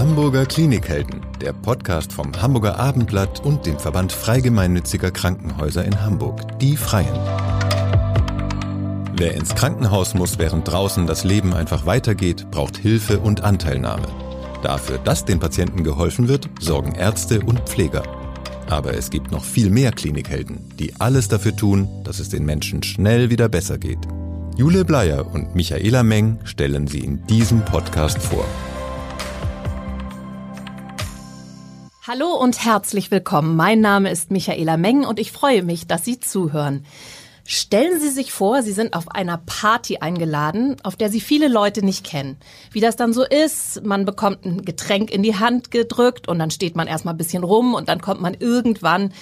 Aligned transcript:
Hamburger 0.00 0.46
Klinikhelden, 0.46 1.20
der 1.42 1.52
Podcast 1.52 2.14
vom 2.14 2.32
Hamburger 2.40 2.78
Abendblatt 2.78 3.44
und 3.44 3.66
dem 3.66 3.78
Verband 3.78 4.12
Freigemeinnütziger 4.12 5.10
Krankenhäuser 5.10 5.84
in 5.84 6.00
Hamburg, 6.00 6.58
die 6.58 6.78
Freien. 6.78 7.14
Wer 9.14 9.34
ins 9.34 9.54
Krankenhaus 9.54 10.14
muss, 10.14 10.38
während 10.38 10.66
draußen 10.66 11.06
das 11.06 11.24
Leben 11.24 11.52
einfach 11.52 11.84
weitergeht, 11.84 12.50
braucht 12.50 12.78
Hilfe 12.78 13.20
und 13.20 13.42
Anteilnahme. 13.42 14.08
Dafür, 14.62 14.96
dass 14.96 15.26
den 15.26 15.38
Patienten 15.38 15.84
geholfen 15.84 16.28
wird, 16.28 16.48
sorgen 16.58 16.94
Ärzte 16.94 17.40
und 17.40 17.68
Pfleger. 17.68 18.02
Aber 18.70 18.94
es 18.94 19.10
gibt 19.10 19.30
noch 19.30 19.44
viel 19.44 19.68
mehr 19.68 19.92
Klinikhelden, 19.92 20.66
die 20.78 20.98
alles 20.98 21.28
dafür 21.28 21.54
tun, 21.54 21.88
dass 22.04 22.20
es 22.20 22.30
den 22.30 22.46
Menschen 22.46 22.82
schnell 22.82 23.28
wieder 23.28 23.50
besser 23.50 23.76
geht. 23.76 24.08
Jule 24.56 24.86
Bleier 24.86 25.30
und 25.30 25.54
Michaela 25.54 26.02
Meng 26.02 26.38
stellen 26.44 26.86
sie 26.86 27.00
in 27.00 27.26
diesem 27.26 27.66
Podcast 27.66 28.16
vor. 28.16 28.46
Hallo 32.12 32.34
und 32.34 32.64
herzlich 32.64 33.12
willkommen. 33.12 33.54
Mein 33.54 33.80
Name 33.80 34.10
ist 34.10 34.32
Michaela 34.32 34.76
Meng 34.76 35.04
und 35.04 35.20
ich 35.20 35.30
freue 35.30 35.62
mich, 35.62 35.86
dass 35.86 36.04
Sie 36.04 36.18
zuhören. 36.18 36.84
Stellen 37.44 38.00
Sie 38.00 38.08
sich 38.08 38.32
vor, 38.32 38.64
Sie 38.64 38.72
sind 38.72 38.94
auf 38.94 39.12
einer 39.12 39.38
Party 39.38 39.98
eingeladen, 39.98 40.74
auf 40.82 40.96
der 40.96 41.08
Sie 41.08 41.20
viele 41.20 41.46
Leute 41.46 41.84
nicht 41.84 42.04
kennen. 42.04 42.36
Wie 42.72 42.80
das 42.80 42.96
dann 42.96 43.12
so 43.12 43.22
ist, 43.22 43.84
man 43.84 44.06
bekommt 44.06 44.44
ein 44.44 44.64
Getränk 44.64 45.12
in 45.12 45.22
die 45.22 45.36
Hand 45.36 45.70
gedrückt 45.70 46.26
und 46.26 46.40
dann 46.40 46.50
steht 46.50 46.74
man 46.74 46.88
erstmal 46.88 47.14
ein 47.14 47.18
bisschen 47.18 47.44
rum 47.44 47.74
und 47.74 47.88
dann 47.88 48.00
kommt 48.00 48.20
man 48.20 48.34
irgendwann 48.34 49.12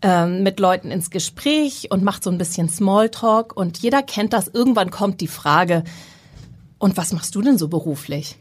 ähm, 0.00 0.44
mit 0.44 0.60
Leuten 0.60 0.92
ins 0.92 1.10
Gespräch 1.10 1.88
und 1.90 2.04
macht 2.04 2.22
so 2.22 2.30
ein 2.30 2.38
bisschen 2.38 2.68
Smalltalk 2.68 3.56
und 3.56 3.78
jeder 3.78 4.04
kennt 4.04 4.32
das. 4.32 4.46
Irgendwann 4.46 4.92
kommt 4.92 5.20
die 5.20 5.26
Frage, 5.26 5.82
und 6.78 6.96
was 6.96 7.12
machst 7.12 7.34
du 7.34 7.42
denn 7.42 7.58
so 7.58 7.66
beruflich? 7.66 8.36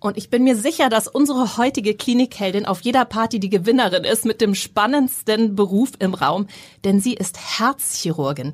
Und 0.00 0.16
ich 0.16 0.30
bin 0.30 0.44
mir 0.44 0.56
sicher, 0.56 0.88
dass 0.88 1.08
unsere 1.08 1.56
heutige 1.56 1.94
Klinikheldin 1.94 2.66
auf 2.66 2.82
jeder 2.82 3.04
Party 3.04 3.40
die 3.40 3.50
Gewinnerin 3.50 4.04
ist 4.04 4.24
mit 4.24 4.40
dem 4.40 4.54
spannendsten 4.54 5.56
Beruf 5.56 5.90
im 5.98 6.14
Raum, 6.14 6.46
denn 6.84 7.00
sie 7.00 7.14
ist 7.14 7.58
Herzchirurgin. 7.58 8.52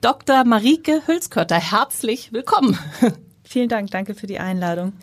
Dr. 0.00 0.44
Marike 0.44 1.02
Hülskötter, 1.06 1.56
herzlich 1.56 2.32
willkommen. 2.32 2.78
Vielen 3.44 3.68
Dank, 3.68 3.90
danke 3.90 4.14
für 4.14 4.26
die 4.26 4.38
Einladung. 4.38 4.94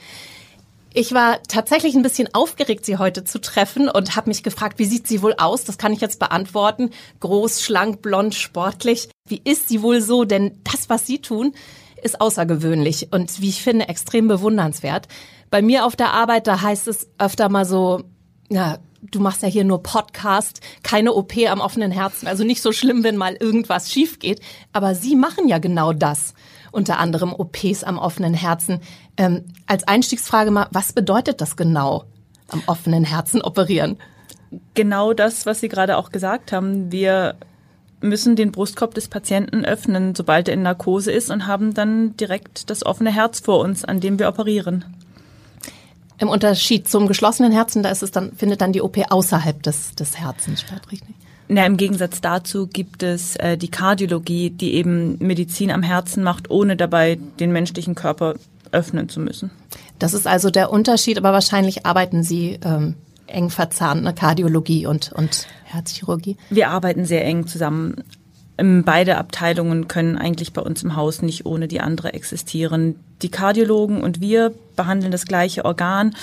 Ich 0.95 1.13
war 1.13 1.41
tatsächlich 1.43 1.95
ein 1.95 2.03
bisschen 2.03 2.33
aufgeregt, 2.33 2.85
Sie 2.85 2.97
heute 2.97 3.23
zu 3.23 3.39
treffen 3.39 3.89
und 3.89 4.15
habe 4.15 4.29
mich 4.29 4.43
gefragt, 4.43 4.77
wie 4.77 4.85
sieht 4.85 5.07
sie 5.07 5.23
wohl 5.23 5.33
aus? 5.37 5.63
Das 5.63 5.79
kann 5.79 5.91
ich 5.91 6.01
jetzt 6.01 6.19
beantworten. 6.19 6.91
Groß, 7.19 7.63
schlank, 7.63 8.03
blond, 8.03 8.35
sportlich. 8.35 9.09
Wie 9.27 9.41
ist 9.43 9.69
sie 9.69 9.81
wohl 9.81 10.01
so? 10.01 10.23
Denn 10.23 10.59
das, 10.63 10.89
was 10.89 11.07
Sie 11.07 11.19
tun, 11.19 11.53
ist 12.03 12.21
außergewöhnlich 12.21 13.07
und 13.11 13.41
wie 13.41 13.49
ich 13.49 13.63
finde 13.63 13.87
extrem 13.87 14.27
bewundernswert. 14.27 15.07
Bei 15.53 15.61
mir 15.61 15.85
auf 15.85 15.95
der 15.95 16.13
Arbeit, 16.13 16.47
da 16.47 16.63
heißt 16.63 16.87
es 16.87 17.07
öfter 17.19 17.47
mal 17.47 17.63
so, 17.63 18.01
ja, 18.49 18.79
du 19.03 19.19
machst 19.19 19.43
ja 19.43 19.47
hier 19.47 19.63
nur 19.63 19.83
Podcast, 19.83 20.61
keine 20.81 21.13
OP 21.13 21.33
am 21.47 21.61
offenen 21.61 21.91
Herzen. 21.91 22.25
Also 22.25 22.43
nicht 22.43 22.59
so 22.59 22.71
schlimm, 22.71 23.03
wenn 23.03 23.17
mal 23.17 23.35
irgendwas 23.35 23.91
schief 23.91 24.17
geht. 24.17 24.41
Aber 24.71 24.95
Sie 24.95 25.15
machen 25.15 25.47
ja 25.47 25.59
genau 25.59 25.93
das. 25.93 26.33
Unter 26.71 26.97
anderem 26.97 27.33
OPs 27.33 27.83
am 27.83 27.99
offenen 27.99 28.33
Herzen. 28.33 28.79
Ähm, 29.15 29.43
als 29.67 29.87
Einstiegsfrage 29.87 30.49
mal, 30.49 30.69
was 30.71 30.91
bedeutet 30.91 31.39
das 31.39 31.55
genau, 31.55 32.05
am 32.47 32.63
offenen 32.65 33.03
Herzen 33.03 33.39
operieren? 33.43 33.99
Genau 34.73 35.13
das, 35.13 35.45
was 35.45 35.59
Sie 35.59 35.69
gerade 35.69 35.97
auch 35.97 36.09
gesagt 36.09 36.51
haben. 36.51 36.91
Wir 36.91 37.35
müssen 38.01 38.35
den 38.35 38.51
Brustkorb 38.51 38.95
des 38.95 39.07
Patienten 39.07 39.65
öffnen, 39.65 40.15
sobald 40.15 40.47
er 40.47 40.55
in 40.55 40.63
Narkose 40.63 41.11
ist 41.11 41.29
und 41.29 41.45
haben 41.45 41.75
dann 41.75 42.17
direkt 42.17 42.71
das 42.71 42.83
offene 42.83 43.13
Herz 43.13 43.39
vor 43.39 43.59
uns, 43.59 43.85
an 43.85 43.99
dem 43.99 44.17
wir 44.17 44.27
operieren. 44.27 45.02
Im 46.23 46.29
Unterschied 46.29 46.87
zum 46.87 47.07
geschlossenen 47.07 47.51
Herzen, 47.51 47.83
da 47.83 47.89
ist 47.89 48.01
es 48.01 48.11
dann, 48.11 48.31
findet 48.31 48.61
dann 48.61 48.71
die 48.71 48.81
OP 48.81 48.97
außerhalb 49.11 49.61
des, 49.61 49.93
des 49.93 50.17
Herzens 50.17 50.61
statt, 50.61 50.81
richtig? 50.89 51.13
Na, 51.49 51.65
Im 51.65 51.75
Gegensatz 51.75 52.21
dazu 52.21 52.67
gibt 52.67 53.03
es 53.03 53.35
äh, 53.35 53.57
die 53.57 53.67
Kardiologie, 53.67 54.49
die 54.49 54.75
eben 54.75 55.17
Medizin 55.19 55.69
am 55.69 55.83
Herzen 55.83 56.23
macht, 56.23 56.49
ohne 56.49 56.77
dabei 56.77 57.19
den 57.41 57.51
menschlichen 57.51 57.93
Körper 57.93 58.35
öffnen 58.71 59.09
zu 59.09 59.19
müssen. 59.19 59.51
Das 59.99 60.13
ist 60.13 60.25
also 60.25 60.49
der 60.49 60.71
Unterschied, 60.71 61.17
aber 61.17 61.33
wahrscheinlich 61.33 61.85
arbeiten 61.85 62.23
Sie 62.23 62.57
ähm, 62.63 62.95
eng 63.27 63.49
verzahnt, 63.49 64.03
ne? 64.03 64.13
Kardiologie 64.13 64.85
und, 64.85 65.11
und 65.11 65.45
Herzchirurgie? 65.65 66.37
Wir 66.49 66.69
arbeiten 66.69 67.03
sehr 67.03 67.25
eng 67.25 67.47
zusammen. 67.47 68.01
Ähm, 68.57 68.83
beide 68.83 69.17
Abteilungen 69.17 69.87
können 69.87 70.17
eigentlich 70.17 70.53
bei 70.53 70.61
uns 70.61 70.83
im 70.83 70.95
Haus 70.95 71.21
nicht 71.21 71.45
ohne 71.45 71.67
die 71.67 71.81
andere 71.81 72.13
existieren. 72.13 72.95
Die 73.21 73.29
Kardiologen 73.29 74.01
und 74.01 74.21
wir 74.21 74.53
behandeln 74.75 75.11
das 75.11 75.25
gleiche 75.25 75.65
Organ. 75.65 76.15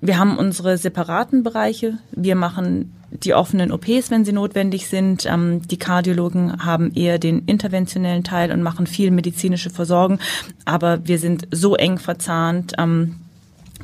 Wir 0.00 0.18
haben 0.18 0.38
unsere 0.38 0.78
separaten 0.78 1.42
Bereiche. 1.42 1.98
Wir 2.12 2.34
machen 2.34 2.92
die 3.10 3.34
offenen 3.34 3.72
OPs, 3.72 4.10
wenn 4.10 4.24
sie 4.24 4.32
notwendig 4.32 4.88
sind. 4.88 5.26
Ähm, 5.26 5.62
die 5.66 5.78
Kardiologen 5.78 6.64
haben 6.64 6.92
eher 6.94 7.18
den 7.18 7.44
interventionellen 7.44 8.24
Teil 8.24 8.52
und 8.52 8.62
machen 8.62 8.86
viel 8.86 9.10
medizinische 9.10 9.70
Versorgung. 9.70 10.18
Aber 10.64 11.06
wir 11.06 11.18
sind 11.18 11.48
so 11.50 11.74
eng 11.74 11.98
verzahnt, 11.98 12.74
ähm, 12.78 13.16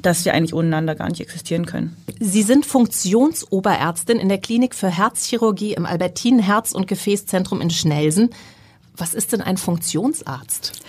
dass 0.07 0.25
wir 0.25 0.35
eigentlich 0.35 0.55
ohneinander 0.55 0.95
gar 0.95 1.09
nicht 1.09 1.21
existieren 1.21 1.67
können. 1.67 1.97
Sie 2.21 2.43
sind 2.43 2.65
Funktionsoberärztin 2.65 4.21
in 4.21 4.29
der 4.29 4.39
Klinik 4.39 4.77
für 4.77 4.89
Herzchirurgie 4.89 5.75
im 5.75 5.85
Albertinen 5.85 6.39
Herz- 6.39 6.73
und 6.73 6.87
Gefäßzentrum 6.87 7.61
in 7.61 7.71
Schnelsen. 7.71 8.31
Was 8.97 9.15
ist 9.15 9.33
denn 9.33 9.41
ein 9.41 9.57
Funktionsarzt? 9.57 10.81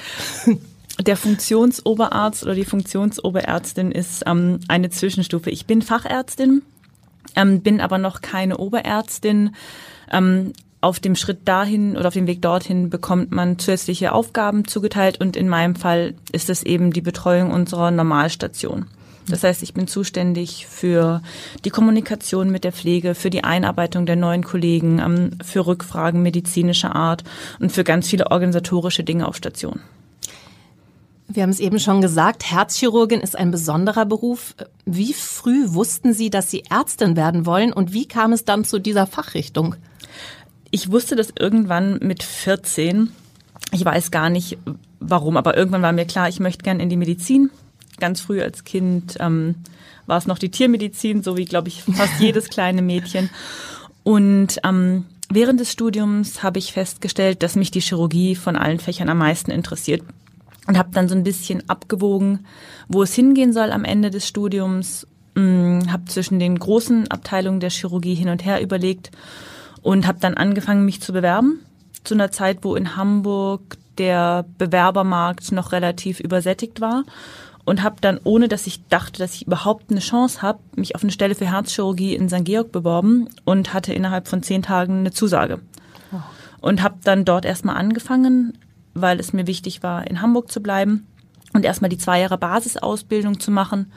Der 1.00 1.16
Funktionsoberarzt 1.16 2.42
oder 2.42 2.56
die 2.56 2.66
Funktionsoberärztin 2.66 3.92
ist 3.92 4.24
ähm, 4.26 4.62
eine 4.68 4.90
Zwischenstufe. 4.90 5.52
Ich 5.52 5.68
bin 5.68 5.84
Fachärztin, 5.84 6.64
ähm, 7.36 7.62
bin 7.62 7.82
aber 7.82 8.00
noch 8.00 8.22
keine 8.22 8.58
Oberärztin. 8.58 9.52
Ähm, 10.12 10.54
auf 10.82 11.00
dem 11.00 11.16
Schritt 11.16 11.48
dahin 11.48 11.96
oder 11.96 12.08
auf 12.08 12.16
dem 12.16 12.26
Weg 12.26 12.42
dorthin 12.42 12.90
bekommt 12.90 13.32
man 13.32 13.60
zusätzliche 13.60 14.12
Aufgaben 14.12 14.66
zugeteilt 14.66 15.22
und 15.22 15.36
in 15.36 15.48
meinem 15.50 15.76
Fall 15.76 16.16
ist 16.32 16.50
es 16.50 16.64
eben 16.64 16.92
die 16.92 17.02
Betreuung 17.02 17.52
unserer 17.52 17.92
Normalstation. 17.92 18.88
Das 19.30 19.44
heißt, 19.44 19.62
ich 19.62 19.74
bin 19.74 19.88
zuständig 19.88 20.68
für 20.68 21.22
die 21.66 21.70
Kommunikation 21.70 22.50
mit 22.50 22.64
der 22.64 22.72
Pflege, 22.72 23.14
für 23.14 23.30
die 23.30 23.44
Einarbeitung 23.44 24.06
der 24.06 24.16
neuen 24.16 24.44
Kollegen, 24.44 25.00
ähm, 25.00 25.32
für 25.44 25.68
Rückfragen 25.68 26.22
medizinischer 26.22 26.96
Art 26.96 27.24
und 27.60 27.72
für 27.72 27.84
ganz 27.84 28.08
viele 28.08 28.32
organisatorische 28.32 29.04
Dinge 29.04 29.28
auf 29.28 29.36
Station. 29.36 29.82
Wir 31.28 31.44
haben 31.44 31.50
es 31.50 31.60
eben 31.60 31.78
schon 31.80 32.00
gesagt, 32.00 32.50
Herzchirurgin 32.50 33.20
ist 33.20 33.38
ein 33.38 33.52
besonderer 33.52 34.06
Beruf. 34.06 34.56
Wie 34.86 35.12
früh 35.12 35.74
wussten 35.74 36.14
Sie, 36.14 36.30
dass 36.30 36.50
Sie 36.50 36.64
Ärztin 36.70 37.18
werden 37.18 37.46
wollen 37.46 37.74
und 37.74 37.92
wie 37.92 38.08
kam 38.08 38.32
es 38.32 38.46
dann 38.46 38.64
zu 38.64 38.80
dieser 38.80 39.08
Fachrichtung? 39.08 39.76
Ich 40.72 40.90
wusste 40.90 41.18
das 41.18 41.34
irgendwann 41.38 42.00
mit 42.02 42.24
14. 42.24 43.12
Ich 43.74 43.84
weiß 43.84 44.12
gar 44.12 44.30
nicht 44.30 44.58
warum, 45.02 45.36
aber 45.36 45.58
irgendwann 45.58 45.82
war 45.82 45.92
mir 45.92 46.06
klar, 46.06 46.30
ich 46.30 46.40
möchte 46.40 46.64
gern 46.64 46.80
in 46.80 46.90
die 46.90 46.96
Medizin 46.96 47.50
ganz 48.00 48.22
früh 48.22 48.42
als 48.42 48.64
Kind 48.64 49.18
ähm, 49.20 49.56
war 50.06 50.18
es 50.18 50.28
noch 50.28 50.40
die 50.40 50.50
Tiermedizin, 50.50 51.22
so 51.22 51.38
wie, 51.38 51.46
glaube 51.46 51.68
ich, 51.68 51.84
fast 51.84 52.14
jedes 52.20 52.50
kleine 52.50 52.82
Mädchen. 52.82 53.30
Und 54.04 54.60
ähm, 54.64 55.06
während 55.30 55.60
des 55.60 55.72
Studiums 55.72 56.42
habe 56.44 56.60
ich 56.60 56.74
festgestellt, 56.74 57.44
dass 57.44 57.56
mich 57.56 57.72
die 57.72 57.82
Chirurgie 57.82 58.36
von 58.36 58.56
allen 58.56 58.80
Fächern 58.80 59.10
am 59.10 59.18
meisten 59.18 59.52
interessiert 59.52 60.02
und 60.68 60.78
habe 60.78 60.90
dann 60.94 61.10
so 61.10 61.16
ein 61.16 61.24
bisschen 61.24 61.70
abgewogen, 61.70 62.46
wo 62.88 63.04
es 63.04 63.14
hingehen 63.14 63.54
soll 63.54 63.72
am 63.72 63.84
Ende 63.84 64.10
des 64.10 64.28
Studiums. 64.28 65.08
Hm, 65.36 65.92
habe 65.92 66.06
zwischen 66.06 66.40
den 66.40 66.58
großen 66.58 67.12
Abteilungen 67.12 67.60
der 67.60 67.70
Chirurgie 67.70 68.16
hin 68.16 68.30
und 68.30 68.44
her 68.44 68.62
überlegt 68.62 69.12
und 69.82 70.08
habe 70.08 70.20
dann 70.20 70.34
angefangen, 70.34 70.86
mich 70.86 71.02
zu 71.02 71.14
bewerben. 71.14 71.60
Zu 72.04 72.14
einer 72.14 72.32
Zeit, 72.32 72.60
wo 72.62 72.76
in 72.76 72.96
Hamburg 72.96 73.78
der 73.98 74.46
Bewerbermarkt 74.58 75.52
noch 75.52 75.72
relativ 75.72 76.20
übersättigt 76.20 76.82
war 76.82 77.04
und 77.68 77.84
habe 77.84 77.98
dann, 78.00 78.18
ohne 78.24 78.48
dass 78.48 78.66
ich 78.66 78.88
dachte, 78.88 79.20
dass 79.20 79.36
ich 79.36 79.46
überhaupt 79.46 79.92
eine 79.92 80.00
Chance 80.00 80.42
habe, 80.42 80.60
mich 80.78 80.96
auf 80.96 81.04
eine 81.04 81.12
Stelle 81.12 81.36
für 81.36 81.52
Herzchirurgie 81.52 82.16
in 82.16 82.30
St. 82.30 82.46
Georg 82.46 82.72
beworben 82.72 83.28
und 83.44 83.74
hatte 83.74 83.94
innerhalb 83.94 84.30
von 84.30 84.42
zehn 84.42 84.62
Tagen 84.62 85.00
eine 85.00 85.12
Zusage. 85.12 85.60
Oh. 86.14 86.22
Und 86.62 86.82
habe 86.82 86.96
dann 87.04 87.26
dort 87.26 87.44
erstmal 87.44 87.76
angefangen, 87.76 88.58
weil 88.94 89.20
es 89.20 89.34
mir 89.34 89.48
wichtig 89.48 89.84
war, 89.84 90.08
in 90.08 90.22
Hamburg 90.22 90.50
zu 90.50 90.62
bleiben 90.62 91.08
und 91.52 91.66
erstmal 91.66 91.90
die 91.90 91.98
zwei 91.98 92.22
Jahre 92.22 92.38
Basisausbildung 92.38 93.42
zu 93.42 93.52
machen. 93.52 93.92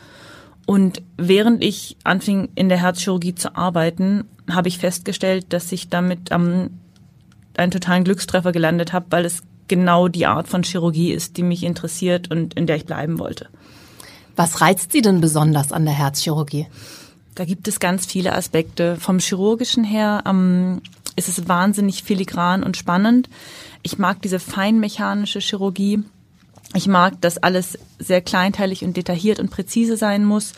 Und 0.66 1.00
während 1.16 1.62
ich 1.62 1.96
anfing, 2.02 2.48
in 2.56 2.68
der 2.68 2.78
Herzchirurgie 2.78 3.36
zu 3.36 3.54
arbeiten, 3.54 4.24
habe 4.50 4.66
ich 4.66 4.78
festgestellt, 4.78 5.52
dass 5.52 5.70
ich 5.70 5.88
damit 5.88 6.32
ähm, 6.32 6.70
einen 7.56 7.70
totalen 7.70 8.02
Glückstreffer 8.02 8.50
gelandet 8.50 8.92
habe, 8.92 9.06
weil 9.10 9.24
es 9.24 9.44
genau 9.70 10.08
die 10.08 10.26
Art 10.26 10.48
von 10.48 10.64
Chirurgie 10.64 11.12
ist, 11.12 11.38
die 11.38 11.42
mich 11.42 11.62
interessiert 11.62 12.30
und 12.30 12.54
in 12.54 12.66
der 12.66 12.76
ich 12.76 12.84
bleiben 12.84 13.18
wollte. 13.18 13.48
Was 14.36 14.60
reizt 14.60 14.92
Sie 14.92 15.00
denn 15.00 15.20
besonders 15.20 15.72
an 15.72 15.84
der 15.84 15.94
Herzchirurgie? 15.94 16.66
Da 17.36 17.44
gibt 17.44 17.68
es 17.68 17.80
ganz 17.80 18.04
viele 18.04 18.34
Aspekte. 18.34 18.96
Vom 18.96 19.20
chirurgischen 19.20 19.84
her 19.84 20.24
ähm, 20.26 20.82
ist 21.16 21.28
es 21.28 21.48
wahnsinnig 21.48 22.02
filigran 22.02 22.64
und 22.64 22.76
spannend. 22.76 23.30
Ich 23.82 23.96
mag 23.96 24.20
diese 24.22 24.40
feinmechanische 24.40 25.38
Chirurgie. 25.38 26.02
Ich 26.74 26.88
mag, 26.88 27.20
dass 27.20 27.38
alles 27.38 27.78
sehr 27.98 28.20
kleinteilig 28.20 28.84
und 28.84 28.96
detailliert 28.96 29.38
und 29.38 29.50
präzise 29.50 29.96
sein 29.96 30.24
muss. 30.24 30.52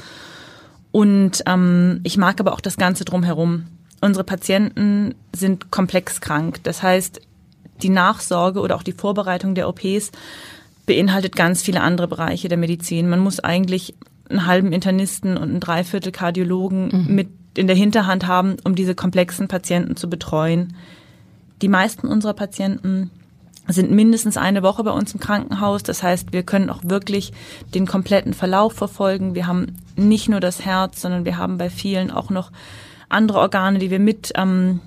Und 0.91 1.43
ähm, 1.47 2.01
ich 2.03 2.17
mag 2.17 2.41
aber 2.41 2.55
auch 2.55 2.61
das 2.61 2.79
Ganze 2.79 3.05
drumherum. 3.05 3.67
Unsere 4.01 4.25
Patienten 4.25 5.15
sind 5.35 5.71
komplex 5.71 6.21
krank. 6.21 6.61
Das 6.63 6.83
heißt, 6.83 7.21
die 7.83 7.89
Nachsorge 7.89 8.61
oder 8.61 8.77
auch 8.77 8.83
die 8.83 8.93
Vorbereitung 8.93 9.55
der 9.55 9.69
OPs 9.69 10.11
beinhaltet 10.87 11.37
ganz 11.37 11.63
viele 11.63 11.81
andere 11.81 12.09
Bereiche 12.09 12.49
der 12.49 12.59
Medizin. 12.59 13.09
Man 13.09 13.21
muss 13.21 13.41
eigentlich 13.41 13.95
einen 14.29 14.47
halben 14.47 14.73
Internisten 14.73 15.37
und 15.37 15.51
einen 15.51 15.61
Dreiviertel 15.61 16.13
Kardiologen 16.13 16.89
mhm. 16.89 17.15
mit 17.15 17.29
in 17.55 17.67
der 17.67 17.77
Hinterhand 17.77 18.27
haben, 18.27 18.57
um 18.65 18.75
diese 18.75 18.95
komplexen 18.95 19.47
Patienten 19.47 19.97
zu 19.97 20.09
betreuen. 20.09 20.75
Die 21.61 21.69
meisten 21.69 22.09
unserer 22.09 22.33
Patienten 22.33 23.11
sind 23.69 23.91
mindestens 23.91 24.37
eine 24.37 24.63
Woche 24.63 24.83
bei 24.83 24.91
uns 24.91 25.15
im 25.15 25.21
Krankenhaus. 25.21 25.83
Das 25.83 26.03
heißt, 26.03 26.33
wir 26.33 26.43
können 26.43 26.71
auch 26.71 26.81
wirklich 26.85 27.33
den 27.75 27.87
kompletten 27.87 28.35
Verlauf 28.35 28.73
verfolgen. 28.73 29.35
Wir 29.35 29.47
haben 29.47 29.77
nicht 29.97 30.29
nur 30.29 30.41
das 30.41 30.65
Herz, 30.65 31.01
sondern 31.01 31.25
wir 31.25 31.37
haben 31.37 31.59
bei 31.59 31.71
vielen 31.71 32.11
auch 32.11 32.31
noch 32.31 32.51
andere 33.09 33.39
Organe, 33.39 33.79
die 33.79 33.91
wir 33.91 34.01
mit 34.01 34.33
ähm, 34.37 34.81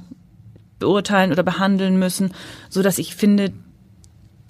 beurteilen 0.80 1.31
oder 1.31 1.44
behandeln 1.44 1.98
müssen, 1.98 2.33
so 2.69 2.81
dass 2.81 2.98
ich 2.98 3.16
finde, 3.16 3.54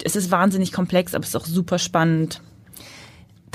es 0.04 0.16
ist 0.16 0.32
wahnsinnig 0.32 0.72
komplex, 0.72 1.14
aber 1.14 1.24
es 1.24 1.30
ist 1.30 1.36
auch 1.36 1.46
super 1.46 1.80
spannend. 1.80 2.42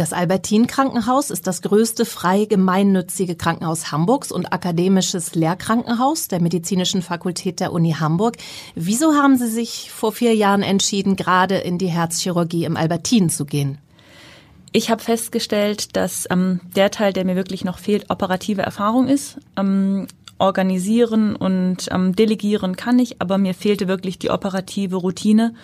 Das 0.00 0.14
Albertin 0.14 0.66
Krankenhaus 0.66 1.30
ist 1.30 1.46
das 1.46 1.60
größte 1.60 2.06
frei 2.06 2.46
gemeinnützige 2.46 3.34
Krankenhaus 3.34 3.92
Hamburgs 3.92 4.32
und 4.32 4.50
akademisches 4.50 5.34
Lehrkrankenhaus 5.34 6.28
der 6.28 6.40
Medizinischen 6.40 7.02
Fakultät 7.02 7.60
der 7.60 7.70
Uni 7.70 7.92
Hamburg. 7.92 8.38
Wieso 8.74 9.12
haben 9.12 9.36
Sie 9.36 9.48
sich 9.48 9.90
vor 9.90 10.12
vier 10.12 10.34
Jahren 10.34 10.62
entschieden, 10.62 11.16
gerade 11.16 11.58
in 11.58 11.76
die 11.76 11.88
Herzchirurgie 11.88 12.64
im 12.64 12.78
Albertin 12.78 13.28
zu 13.28 13.44
gehen? 13.44 13.76
Ich 14.72 14.90
habe 14.90 15.02
festgestellt, 15.02 15.96
dass 15.96 16.26
ähm, 16.30 16.60
der 16.74 16.90
Teil, 16.90 17.12
der 17.12 17.26
mir 17.26 17.36
wirklich 17.36 17.64
noch 17.64 17.78
fehlt, 17.78 18.08
operative 18.08 18.62
Erfahrung 18.62 19.06
ist. 19.06 19.36
Ähm, 19.58 20.06
organisieren 20.40 21.36
und 21.36 21.88
ähm, 21.90 22.14
delegieren 22.14 22.76
kann 22.76 22.98
ich, 22.98 23.20
aber 23.20 23.38
mir 23.38 23.54
fehlte 23.54 23.88
wirklich 23.88 24.18
die 24.18 24.30
operative 24.30 24.96
Routine. 24.96 25.54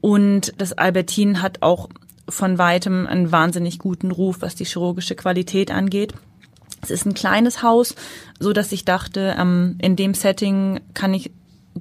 Und 0.00 0.52
das 0.58 0.72
Albertin 0.72 1.42
hat 1.42 1.62
auch 1.62 1.88
von 2.28 2.58
weitem 2.58 3.06
einen 3.06 3.32
wahnsinnig 3.32 3.78
guten 3.78 4.10
Ruf, 4.10 4.38
was 4.40 4.54
die 4.54 4.64
chirurgische 4.64 5.14
Qualität 5.14 5.70
angeht. 5.70 6.12
Es 6.82 6.90
ist 6.90 7.06
ein 7.06 7.14
kleines 7.14 7.62
Haus, 7.62 7.94
so 8.38 8.52
dass 8.52 8.72
ich 8.72 8.84
dachte, 8.84 9.34
ähm, 9.38 9.76
in 9.80 9.96
dem 9.96 10.14
Setting 10.14 10.80
kann 10.94 11.14
ich 11.14 11.30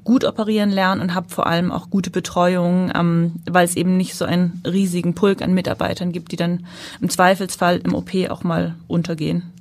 gut 0.04 0.26
operieren 0.26 0.72
lernen 0.72 1.02
und 1.02 1.14
habe 1.14 1.30
vor 1.30 1.48
allem 1.48 1.72
auch 1.72 1.90
gute 1.90 2.10
Betreuung, 2.10 2.92
ähm, 2.94 3.34
weil 3.50 3.66
es 3.66 3.76
eben 3.76 3.98
nicht 3.98 4.16
so 4.16 4.26
einen 4.26 4.62
riesigen 4.66 5.16
Pulk 5.16 5.42
an 5.42 5.54
Mitarbeitern 5.54 6.12
gibt, 6.12 6.32
die 6.32 6.36
dann 6.36 6.66
im 7.02 7.10
Zweifelsfall 7.10 7.78
im 7.84 7.94
OP 7.94 8.12
auch 8.30 8.44
mal 8.44 8.76
untergehen. 8.88 9.55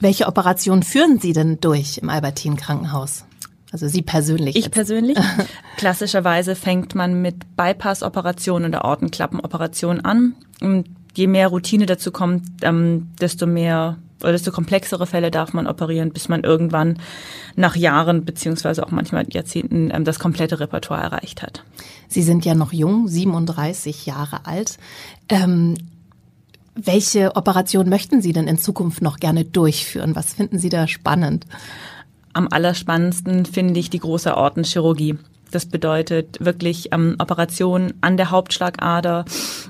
Welche 0.00 0.26
Operationen 0.26 0.82
führen 0.82 1.18
Sie 1.18 1.32
denn 1.32 1.58
durch 1.60 1.98
im 1.98 2.10
Albertin 2.10 2.56
Krankenhaus? 2.56 3.24
Also 3.72 3.88
Sie 3.88 4.02
persönlich. 4.02 4.56
Ich 4.56 4.66
jetzt. 4.66 4.74
persönlich. 4.74 5.18
Klassischerweise 5.76 6.54
fängt 6.54 6.94
man 6.94 7.20
mit 7.20 7.56
Bypass-Operationen 7.56 8.70
oder 8.70 8.84
Ortenklappenoperationen 8.84 10.04
an. 10.04 10.34
Und 10.60 10.88
je 11.14 11.26
mehr 11.26 11.48
Routine 11.48 11.86
dazu 11.86 12.12
kommt, 12.12 12.44
ähm, 12.62 13.08
desto 13.20 13.46
mehr 13.46 13.98
oder 14.22 14.32
desto 14.32 14.50
komplexere 14.50 15.06
Fälle 15.06 15.30
darf 15.30 15.52
man 15.52 15.66
operieren, 15.66 16.12
bis 16.12 16.28
man 16.28 16.42
irgendwann 16.42 16.98
nach 17.54 17.76
Jahren 17.76 18.24
beziehungsweise 18.24 18.82
auch 18.82 18.90
manchmal 18.90 19.26
Jahrzehnten 19.30 19.90
ähm, 19.92 20.04
das 20.04 20.18
komplette 20.18 20.58
Repertoire 20.58 21.02
erreicht 21.02 21.42
hat. 21.42 21.64
Sie 22.08 22.22
sind 22.22 22.44
ja 22.44 22.54
noch 22.54 22.72
jung, 22.72 23.08
37 23.08 24.06
Jahre 24.06 24.46
alt. 24.46 24.78
Ähm, 25.28 25.76
welche 26.76 27.34
Operation 27.36 27.88
möchten 27.88 28.20
Sie 28.20 28.32
denn 28.32 28.48
in 28.48 28.58
Zukunft 28.58 29.02
noch 29.02 29.18
gerne 29.18 29.44
durchführen? 29.44 30.14
Was 30.14 30.34
finden 30.34 30.58
Sie 30.58 30.68
da 30.68 30.86
spannend? 30.86 31.46
Am 32.32 32.48
allerspannendsten 32.50 33.46
finde 33.46 33.80
ich 33.80 33.90
die 33.90 33.98
große 33.98 34.36
Ortenchirurgie. 34.36 35.18
Das 35.50 35.66
bedeutet 35.66 36.44
wirklich 36.44 36.92
ähm, 36.92 37.16
Operationen 37.18 37.94
an 38.02 38.16
der 38.16 38.30
Hauptschlagader 38.30 39.24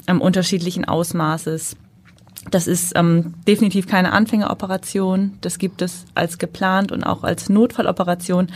ähm, 0.09 0.21
unterschiedlichen 0.21 0.85
Ausmaßes. 0.85 1.77
Das 2.51 2.67
ist 2.67 2.93
ähm, 2.97 3.35
definitiv 3.47 3.87
keine 3.87 4.13
Anfängeroperation. 4.13 5.39
Das 5.41 5.59
gibt 5.59 5.83
es 5.83 6.05
als 6.15 6.39
geplant 6.39 6.93
und 6.93 7.05
auch 7.05 7.25
als 7.25 7.49
Notfalloperation. 7.49 8.49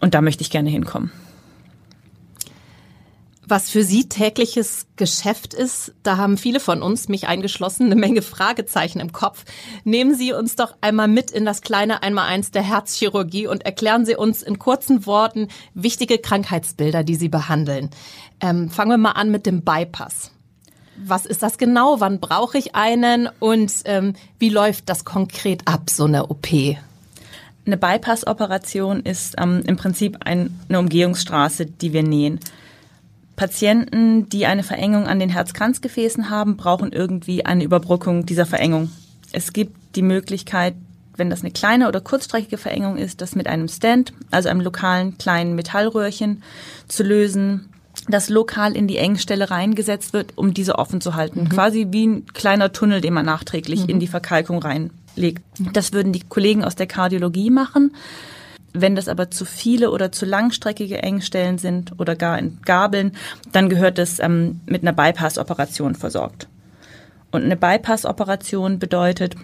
Und 0.00 0.14
da 0.14 0.20
möchte 0.20 0.42
ich 0.42 0.50
gerne 0.50 0.70
hinkommen. 0.70 1.10
Was 3.44 3.70
für 3.70 3.82
Sie 3.82 4.08
tägliches 4.08 4.86
Geschäft 4.94 5.52
ist, 5.52 5.92
da 6.04 6.16
haben 6.16 6.38
viele 6.38 6.60
von 6.60 6.80
uns, 6.80 7.08
mich 7.08 7.26
eingeschlossen, 7.26 7.86
eine 7.86 7.96
Menge 7.96 8.22
Fragezeichen 8.22 9.00
im 9.00 9.12
Kopf. 9.12 9.44
Nehmen 9.82 10.14
Sie 10.14 10.32
uns 10.32 10.54
doch 10.54 10.76
einmal 10.80 11.08
mit 11.08 11.32
in 11.32 11.44
das 11.44 11.60
kleine 11.60 12.04
Einmaleins 12.04 12.52
der 12.52 12.62
Herzchirurgie 12.62 13.48
und 13.48 13.66
erklären 13.66 14.06
Sie 14.06 14.14
uns 14.14 14.42
in 14.42 14.60
kurzen 14.60 15.06
Worten 15.06 15.48
wichtige 15.74 16.18
Krankheitsbilder, 16.18 17.02
die 17.02 17.16
Sie 17.16 17.28
behandeln. 17.28 17.90
Ähm, 18.40 18.70
fangen 18.70 18.92
wir 18.92 18.98
mal 18.98 19.12
an 19.12 19.32
mit 19.32 19.44
dem 19.44 19.62
Bypass. 19.62 20.30
Was 20.96 21.26
ist 21.26 21.42
das 21.42 21.58
genau? 21.58 21.98
Wann 21.98 22.20
brauche 22.20 22.58
ich 22.58 22.76
einen? 22.76 23.28
Und 23.40 23.72
ähm, 23.86 24.14
wie 24.38 24.50
läuft 24.50 24.88
das 24.88 25.04
konkret 25.04 25.66
ab, 25.66 25.90
so 25.90 26.04
eine 26.04 26.28
OP? 26.28 26.46
Eine 27.64 27.76
Bypass-Operation 27.76 29.00
ist 29.00 29.34
ähm, 29.38 29.62
im 29.66 29.76
Prinzip 29.76 30.18
ein, 30.24 30.60
eine 30.68 30.78
Umgehungsstraße, 30.78 31.66
die 31.66 31.92
wir 31.92 32.02
nähen. 32.04 32.38
Patienten, 33.36 34.28
die 34.28 34.46
eine 34.46 34.62
Verengung 34.62 35.06
an 35.06 35.18
den 35.18 35.30
Herzkranzgefäßen 35.30 36.30
haben, 36.30 36.56
brauchen 36.56 36.92
irgendwie 36.92 37.44
eine 37.46 37.64
Überbrückung 37.64 38.26
dieser 38.26 38.46
Verengung. 38.46 38.90
Es 39.32 39.52
gibt 39.52 39.96
die 39.96 40.02
Möglichkeit, 40.02 40.74
wenn 41.16 41.30
das 41.30 41.40
eine 41.40 41.50
kleine 41.50 41.88
oder 41.88 42.00
kurzstreckige 42.00 42.58
Verengung 42.58 42.96
ist, 42.96 43.20
das 43.20 43.34
mit 43.34 43.46
einem 43.46 43.68
Stand, 43.68 44.12
also 44.30 44.48
einem 44.48 44.60
lokalen 44.60 45.18
kleinen 45.18 45.54
Metallröhrchen 45.54 46.42
zu 46.88 47.02
lösen, 47.02 47.68
das 48.08 48.28
lokal 48.28 48.74
in 48.74 48.88
die 48.88 48.96
Engstelle 48.96 49.50
reingesetzt 49.50 50.12
wird, 50.12 50.36
um 50.36 50.54
diese 50.54 50.78
offen 50.78 51.00
zu 51.00 51.14
halten. 51.14 51.44
Mhm. 51.44 51.48
Quasi 51.50 51.88
wie 51.90 52.06
ein 52.06 52.26
kleiner 52.26 52.72
Tunnel, 52.72 53.00
den 53.00 53.14
man 53.14 53.26
nachträglich 53.26 53.84
mhm. 53.84 53.90
in 53.90 54.00
die 54.00 54.06
Verkalkung 54.06 54.58
reinlegt. 54.62 55.42
Das 55.72 55.92
würden 55.92 56.12
die 56.12 56.20
Kollegen 56.20 56.64
aus 56.64 56.74
der 56.74 56.86
Kardiologie 56.86 57.50
machen. 57.50 57.94
Wenn 58.72 58.96
das 58.96 59.08
aber 59.08 59.30
zu 59.30 59.44
viele 59.44 59.90
oder 59.90 60.12
zu 60.12 60.24
langstreckige 60.24 61.02
Engstellen 61.02 61.58
sind 61.58 61.98
oder 61.98 62.16
gar 62.16 62.38
in 62.38 62.58
Gabeln, 62.64 63.12
dann 63.52 63.68
gehört 63.68 63.98
es 63.98 64.18
ähm, 64.18 64.60
mit 64.66 64.82
einer 64.82 64.92
Bypass-Operation 64.92 65.94
versorgt. 65.94 66.48
Und 67.30 67.44
eine 67.44 67.56
Bypass-Operation 67.56 68.78
bedeutet, 68.78 69.36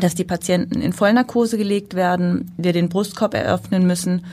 dass 0.00 0.14
die 0.14 0.24
Patienten 0.24 0.80
in 0.80 0.92
Vollnarkose 0.92 1.58
gelegt 1.58 1.94
werden, 1.94 2.52
wir 2.56 2.72
den 2.72 2.88
Brustkorb 2.88 3.34
eröffnen 3.34 3.86
müssen, 3.86 4.24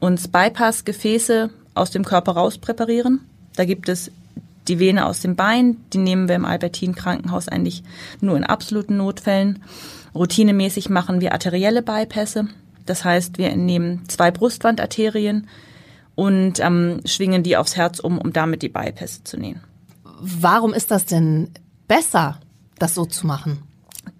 uns 0.00 0.28
Bypass-Gefäße 0.28 1.50
aus 1.74 1.90
dem 1.90 2.04
Körper 2.04 2.32
raus 2.32 2.58
präparieren. 2.58 3.20
Da 3.56 3.64
gibt 3.64 3.88
es 3.88 4.10
die 4.68 4.78
Vene 4.78 5.06
aus 5.06 5.20
dem 5.20 5.36
Bein, 5.36 5.76
die 5.92 5.98
nehmen 5.98 6.28
wir 6.28 6.36
im 6.36 6.44
Albertin 6.44 6.94
Krankenhaus 6.94 7.48
eigentlich 7.48 7.82
nur 8.20 8.36
in 8.36 8.44
absoluten 8.44 8.96
Notfällen. 8.96 9.62
Routinemäßig 10.14 10.88
machen 10.88 11.20
wir 11.20 11.32
arterielle 11.32 11.82
Bypässe. 11.82 12.48
Das 12.86 13.04
heißt, 13.04 13.38
wir 13.38 13.50
entnehmen 13.50 14.08
zwei 14.08 14.30
Brustwandarterien 14.30 15.48
und 16.14 16.60
ähm, 16.60 17.00
schwingen 17.04 17.42
die 17.42 17.56
aufs 17.56 17.76
Herz 17.76 17.98
um, 17.98 18.18
um 18.18 18.32
damit 18.32 18.62
die 18.62 18.68
Bypässe 18.68 19.24
zu 19.24 19.36
nähen. 19.36 19.60
Warum 20.20 20.72
ist 20.72 20.90
das 20.90 21.06
denn 21.06 21.50
besser, 21.88 22.38
das 22.78 22.94
so 22.94 23.04
zu 23.04 23.26
machen? 23.26 23.62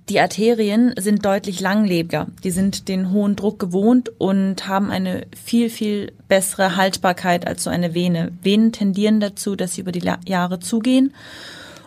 Die 0.08 0.18
Arterien 0.18 0.94
sind 0.98 1.24
deutlich 1.24 1.60
langlebiger. 1.60 2.26
Die 2.42 2.50
sind 2.50 2.88
den 2.88 3.12
hohen 3.12 3.36
Druck 3.36 3.58
gewohnt 3.58 4.10
und 4.18 4.66
haben 4.66 4.90
eine 4.90 5.26
viel, 5.44 5.70
viel 5.70 6.12
bessere 6.28 6.76
Haltbarkeit 6.76 7.46
als 7.46 7.64
so 7.64 7.70
eine 7.70 7.94
Vene. 7.94 8.32
Venen 8.42 8.72
tendieren 8.72 9.20
dazu, 9.20 9.54
dass 9.54 9.74
sie 9.74 9.80
über 9.80 9.92
die 9.92 10.10
Jahre 10.26 10.58
zugehen 10.58 11.14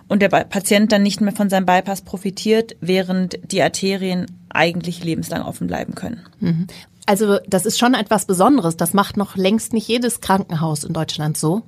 und 0.08 0.22
der 0.22 0.30
Patient 0.30 0.92
dann 0.92 1.04
nicht 1.04 1.20
mehr 1.20 1.34
von 1.34 1.50
seinem 1.50 1.66
Bypass 1.66 2.02
profitiert, 2.02 2.76
während 2.80 3.40
die 3.52 3.62
Arterien 3.62 4.28
eigentlich 4.56 5.04
lebenslang 5.04 5.42
offen 5.42 5.68
bleiben 5.68 5.96
können. 5.96 6.22
Mhm. 6.40 6.68
Also 7.06 7.38
das 7.48 7.66
ist 7.66 7.78
schon 7.78 7.94
etwas 7.94 8.26
Besonderes. 8.26 8.78
Das 8.78 8.94
macht 8.94 9.18
noch 9.18 9.36
längst 9.36 9.74
nicht 9.74 9.88
jedes 9.88 10.22
Krankenhaus 10.22 10.84
in 10.84 10.94
Deutschland 10.94 11.38
so. 11.38 11.62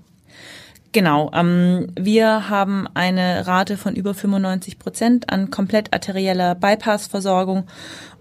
Genau. 0.93 1.29
Ähm, 1.33 1.87
wir 1.99 2.49
haben 2.49 2.87
eine 2.93 3.45
Rate 3.45 3.77
von 3.77 3.95
über 3.95 4.13
95 4.13 4.79
Prozent 4.79 5.29
an 5.29 5.51
komplett 5.51 5.93
arterieller 5.93 6.55
Bypassversorgung 6.55 7.65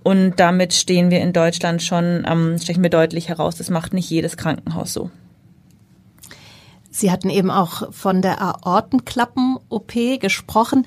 und 0.03 0.35
damit 0.37 0.75
stehen 0.75 1.11
wir 1.11 1.21
in 1.21 1.33
Deutschland 1.33 1.83
schon, 1.83 2.25
ähm, 2.29 2.59
stechen 2.59 2.83
wir 2.83 2.91
deutlich 2.91 3.29
heraus. 3.29 3.57
Das 3.57 3.71
macht 3.71 3.93
nicht 3.93 4.11
jedes 4.11 4.37
Krankenhaus 4.37 4.93
so. 4.93 5.11
Sie 6.91 7.11
hatten 7.11 7.29
eben 7.29 7.51
auch 7.51 7.93
von 7.93 8.23
der 8.23 8.41
Aortenklappen-OP 8.41 10.21
gesprochen. 10.21 10.87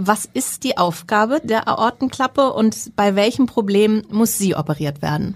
Was 0.00 0.26
ist 0.32 0.62
die 0.62 0.78
Aufgabe 0.78 1.40
der 1.42 1.66
Aortenklappe 1.66 2.52
und 2.52 2.94
bei 2.94 3.16
welchem 3.16 3.46
Problem 3.46 4.04
muss 4.08 4.38
sie 4.38 4.54
operiert 4.54 5.02
werden? 5.02 5.34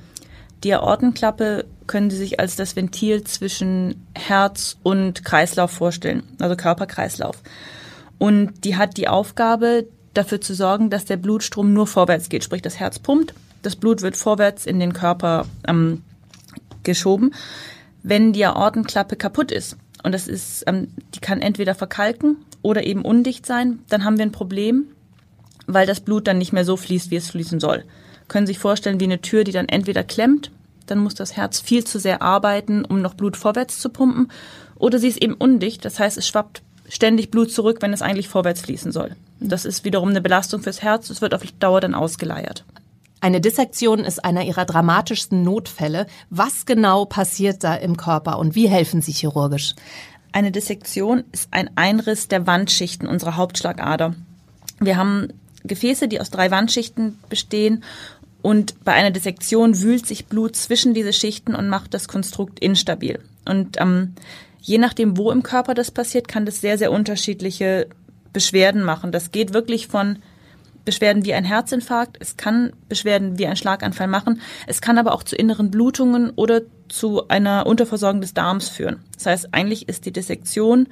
Die 0.62 0.72
Aortenklappe 0.72 1.64
können 1.88 2.10
Sie 2.10 2.16
sich 2.16 2.38
als 2.38 2.54
das 2.54 2.76
Ventil 2.76 3.24
zwischen 3.24 4.06
Herz 4.14 4.76
und 4.84 5.24
Kreislauf 5.24 5.72
vorstellen, 5.72 6.22
also 6.38 6.54
Körperkreislauf. 6.54 7.42
Und 8.18 8.64
die 8.64 8.76
hat 8.76 8.98
die 8.98 9.08
Aufgabe, 9.08 9.88
dafür 10.14 10.40
zu 10.40 10.54
sorgen, 10.54 10.90
dass 10.90 11.06
der 11.06 11.16
Blutstrom 11.16 11.72
nur 11.72 11.88
vorwärts 11.88 12.28
geht, 12.28 12.44
sprich 12.44 12.62
das 12.62 12.78
Herz 12.78 13.00
pumpt, 13.00 13.34
das 13.62 13.74
Blut 13.74 14.00
wird 14.00 14.16
vorwärts 14.16 14.64
in 14.64 14.78
den 14.78 14.92
Körper 14.92 15.44
ähm, 15.66 16.04
geschoben. 16.84 17.34
Wenn 18.04 18.32
die 18.32 18.46
Aortenklappe 18.46 19.16
kaputt 19.16 19.50
ist 19.50 19.76
und 20.02 20.12
das 20.12 20.28
ist, 20.28 20.64
ähm, 20.66 20.88
die 21.14 21.20
kann 21.20 21.40
entweder 21.40 21.74
verkalken 21.74 22.36
oder 22.62 22.84
eben 22.84 23.02
undicht 23.02 23.46
sein, 23.46 23.80
dann 23.88 24.04
haben 24.04 24.18
wir 24.18 24.24
ein 24.24 24.32
Problem, 24.32 24.86
weil 25.66 25.86
das 25.86 26.00
Blut 26.00 26.26
dann 26.26 26.38
nicht 26.38 26.52
mehr 26.52 26.64
so 26.64 26.76
fließt, 26.76 27.10
wie 27.10 27.16
es 27.16 27.30
fließen 27.30 27.60
soll. 27.60 27.84
Können 28.28 28.46
Sie 28.46 28.52
sich 28.52 28.58
vorstellen, 28.58 29.00
wie 29.00 29.04
eine 29.04 29.20
Tür, 29.20 29.44
die 29.44 29.52
dann 29.52 29.68
entweder 29.68 30.04
klemmt, 30.04 30.50
dann 30.86 30.98
muss 30.98 31.14
das 31.14 31.36
Herz 31.36 31.60
viel 31.60 31.84
zu 31.84 31.98
sehr 31.98 32.22
arbeiten, 32.22 32.84
um 32.84 33.00
noch 33.00 33.14
Blut 33.14 33.36
vorwärts 33.36 33.78
zu 33.78 33.88
pumpen, 33.88 34.30
oder 34.76 34.98
sie 34.98 35.08
ist 35.08 35.22
eben 35.22 35.34
undicht, 35.34 35.84
das 35.84 36.00
heißt, 36.00 36.18
es 36.18 36.26
schwappt 36.26 36.62
ständig 36.88 37.30
Blut 37.30 37.52
zurück, 37.52 37.78
wenn 37.80 37.92
es 37.92 38.02
eigentlich 38.02 38.28
vorwärts 38.28 38.62
fließen 38.62 38.90
soll. 38.90 39.16
Das 39.38 39.64
ist 39.64 39.84
wiederum 39.84 40.10
eine 40.10 40.20
Belastung 40.20 40.60
fürs 40.60 40.82
Herz, 40.82 41.08
es 41.10 41.20
wird 41.22 41.34
auf 41.34 41.42
Dauer 41.60 41.80
dann 41.80 41.94
ausgeleiert. 41.94 42.64
Eine 43.22 43.40
Dissektion 43.40 44.00
ist 44.00 44.24
einer 44.24 44.42
ihrer 44.42 44.64
dramatischsten 44.64 45.44
Notfälle. 45.44 46.08
Was 46.28 46.66
genau 46.66 47.04
passiert 47.04 47.62
da 47.62 47.76
im 47.76 47.96
Körper 47.96 48.36
und 48.40 48.56
wie 48.56 48.68
helfen 48.68 49.00
Sie 49.00 49.12
chirurgisch? 49.12 49.76
Eine 50.32 50.50
Dissektion 50.50 51.22
ist 51.30 51.46
ein 51.52 51.70
Einriss 51.76 52.26
der 52.26 52.48
Wandschichten 52.48 53.06
unserer 53.06 53.36
Hauptschlagader. 53.36 54.16
Wir 54.80 54.96
haben 54.96 55.28
Gefäße, 55.62 56.08
die 56.08 56.20
aus 56.20 56.30
drei 56.30 56.50
Wandschichten 56.50 57.16
bestehen 57.28 57.84
und 58.42 58.82
bei 58.84 58.92
einer 58.92 59.12
Dissektion 59.12 59.80
wühlt 59.80 60.04
sich 60.04 60.26
Blut 60.26 60.56
zwischen 60.56 60.92
diese 60.92 61.12
Schichten 61.12 61.54
und 61.54 61.68
macht 61.68 61.94
das 61.94 62.08
Konstrukt 62.08 62.58
instabil. 62.58 63.20
Und 63.44 63.80
ähm, 63.80 64.16
je 64.60 64.78
nachdem, 64.78 65.16
wo 65.16 65.30
im 65.30 65.44
Körper 65.44 65.74
das 65.74 65.92
passiert, 65.92 66.26
kann 66.26 66.44
das 66.44 66.60
sehr, 66.60 66.76
sehr 66.76 66.90
unterschiedliche 66.90 67.86
Beschwerden 68.32 68.82
machen. 68.82 69.12
Das 69.12 69.30
geht 69.30 69.54
wirklich 69.54 69.86
von 69.86 70.18
Beschwerden 70.84 71.24
wie 71.24 71.34
ein 71.34 71.44
Herzinfarkt, 71.44 72.16
es 72.20 72.36
kann 72.36 72.72
Beschwerden 72.88 73.38
wie 73.38 73.46
ein 73.46 73.56
Schlaganfall 73.56 74.08
machen, 74.08 74.40
es 74.66 74.80
kann 74.80 74.98
aber 74.98 75.12
auch 75.12 75.22
zu 75.22 75.36
inneren 75.36 75.70
Blutungen 75.70 76.30
oder 76.30 76.62
zu 76.88 77.28
einer 77.28 77.66
Unterversorgung 77.66 78.20
des 78.20 78.34
Darms 78.34 78.68
führen. 78.68 79.00
Das 79.14 79.26
heißt, 79.26 79.48
eigentlich 79.52 79.88
ist 79.88 80.06
die 80.06 80.12
Dissektion 80.12 80.88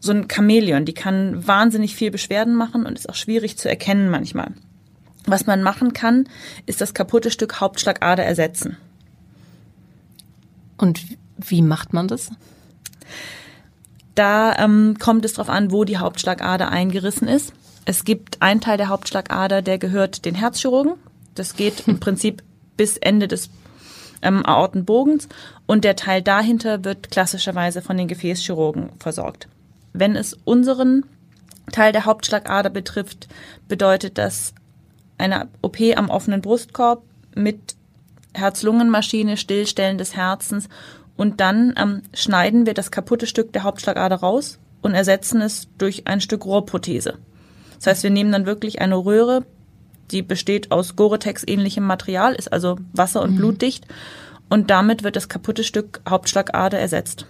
so 0.00 0.12
ein 0.12 0.28
Chamäleon, 0.28 0.84
die 0.84 0.94
kann 0.94 1.46
wahnsinnig 1.46 1.94
viel 1.94 2.10
Beschwerden 2.10 2.54
machen 2.54 2.86
und 2.86 2.98
ist 2.98 3.08
auch 3.08 3.14
schwierig 3.14 3.58
zu 3.58 3.68
erkennen 3.68 4.08
manchmal. 4.08 4.52
Was 5.26 5.46
man 5.46 5.62
machen 5.62 5.92
kann, 5.92 6.28
ist 6.66 6.80
das 6.80 6.94
kaputte 6.94 7.30
Stück 7.30 7.60
Hauptschlagader 7.60 8.24
ersetzen. 8.24 8.76
Und 10.78 11.00
wie 11.36 11.62
macht 11.62 11.92
man 11.92 12.08
das? 12.08 12.30
Da 14.14 14.56
ähm, 14.56 14.96
kommt 14.98 15.24
es 15.24 15.34
darauf 15.34 15.50
an, 15.50 15.72
wo 15.72 15.84
die 15.84 15.98
Hauptschlagader 15.98 16.70
eingerissen 16.70 17.28
ist. 17.28 17.52
Es 17.86 18.04
gibt 18.04 18.42
einen 18.42 18.60
Teil 18.60 18.76
der 18.76 18.88
Hauptschlagader, 18.88 19.62
der 19.62 19.78
gehört 19.78 20.24
den 20.24 20.34
Herzchirurgen. 20.34 20.94
Das 21.34 21.54
geht 21.56 21.86
im 21.86 22.00
Prinzip 22.00 22.42
bis 22.76 22.96
Ende 22.98 23.28
des 23.28 23.48
ähm, 24.22 24.44
Aortenbogens 24.44 25.28
und 25.66 25.84
der 25.84 25.96
Teil 25.96 26.20
dahinter 26.20 26.84
wird 26.84 27.10
klassischerweise 27.10 27.80
von 27.82 27.96
den 27.96 28.08
Gefäßchirurgen 28.08 28.90
versorgt. 28.98 29.48
Wenn 29.92 30.16
es 30.16 30.36
unseren 30.44 31.04
Teil 31.72 31.92
der 31.92 32.04
Hauptschlagader 32.04 32.70
betrifft, 32.70 33.28
bedeutet 33.68 34.18
das 34.18 34.52
eine 35.16 35.48
OP 35.62 35.78
am 35.94 36.10
offenen 36.10 36.42
Brustkorb 36.42 37.02
mit 37.36 37.76
Herz-Lungen-Maschine, 38.34 39.36
Stillstellen 39.36 39.96
des 39.96 40.16
Herzens 40.16 40.68
und 41.16 41.40
dann 41.40 41.72
ähm, 41.76 42.02
schneiden 42.14 42.66
wir 42.66 42.74
das 42.74 42.90
kaputte 42.90 43.26
Stück 43.26 43.52
der 43.52 43.62
Hauptschlagader 43.62 44.16
raus 44.16 44.58
und 44.82 44.94
ersetzen 44.94 45.40
es 45.40 45.68
durch 45.78 46.06
ein 46.08 46.20
Stück 46.20 46.44
Rohrprothese. 46.44 47.18
Das 47.76 47.86
heißt, 47.86 48.02
wir 48.02 48.10
nehmen 48.10 48.32
dann 48.32 48.46
wirklich 48.46 48.80
eine 48.80 48.96
Röhre, 48.96 49.44
die 50.10 50.22
besteht 50.22 50.70
aus 50.70 50.96
Gore-Tex-ähnlichem 50.96 51.84
Material, 51.84 52.34
ist 52.34 52.52
also 52.52 52.76
wasser- 52.92 53.22
und 53.22 53.32
mhm. 53.32 53.36
blutdicht. 53.36 53.86
Und 54.48 54.70
damit 54.70 55.02
wird 55.02 55.16
das 55.16 55.28
kaputte 55.28 55.64
Stück 55.64 56.00
Hauptschlagader 56.08 56.78
ersetzt. 56.78 57.26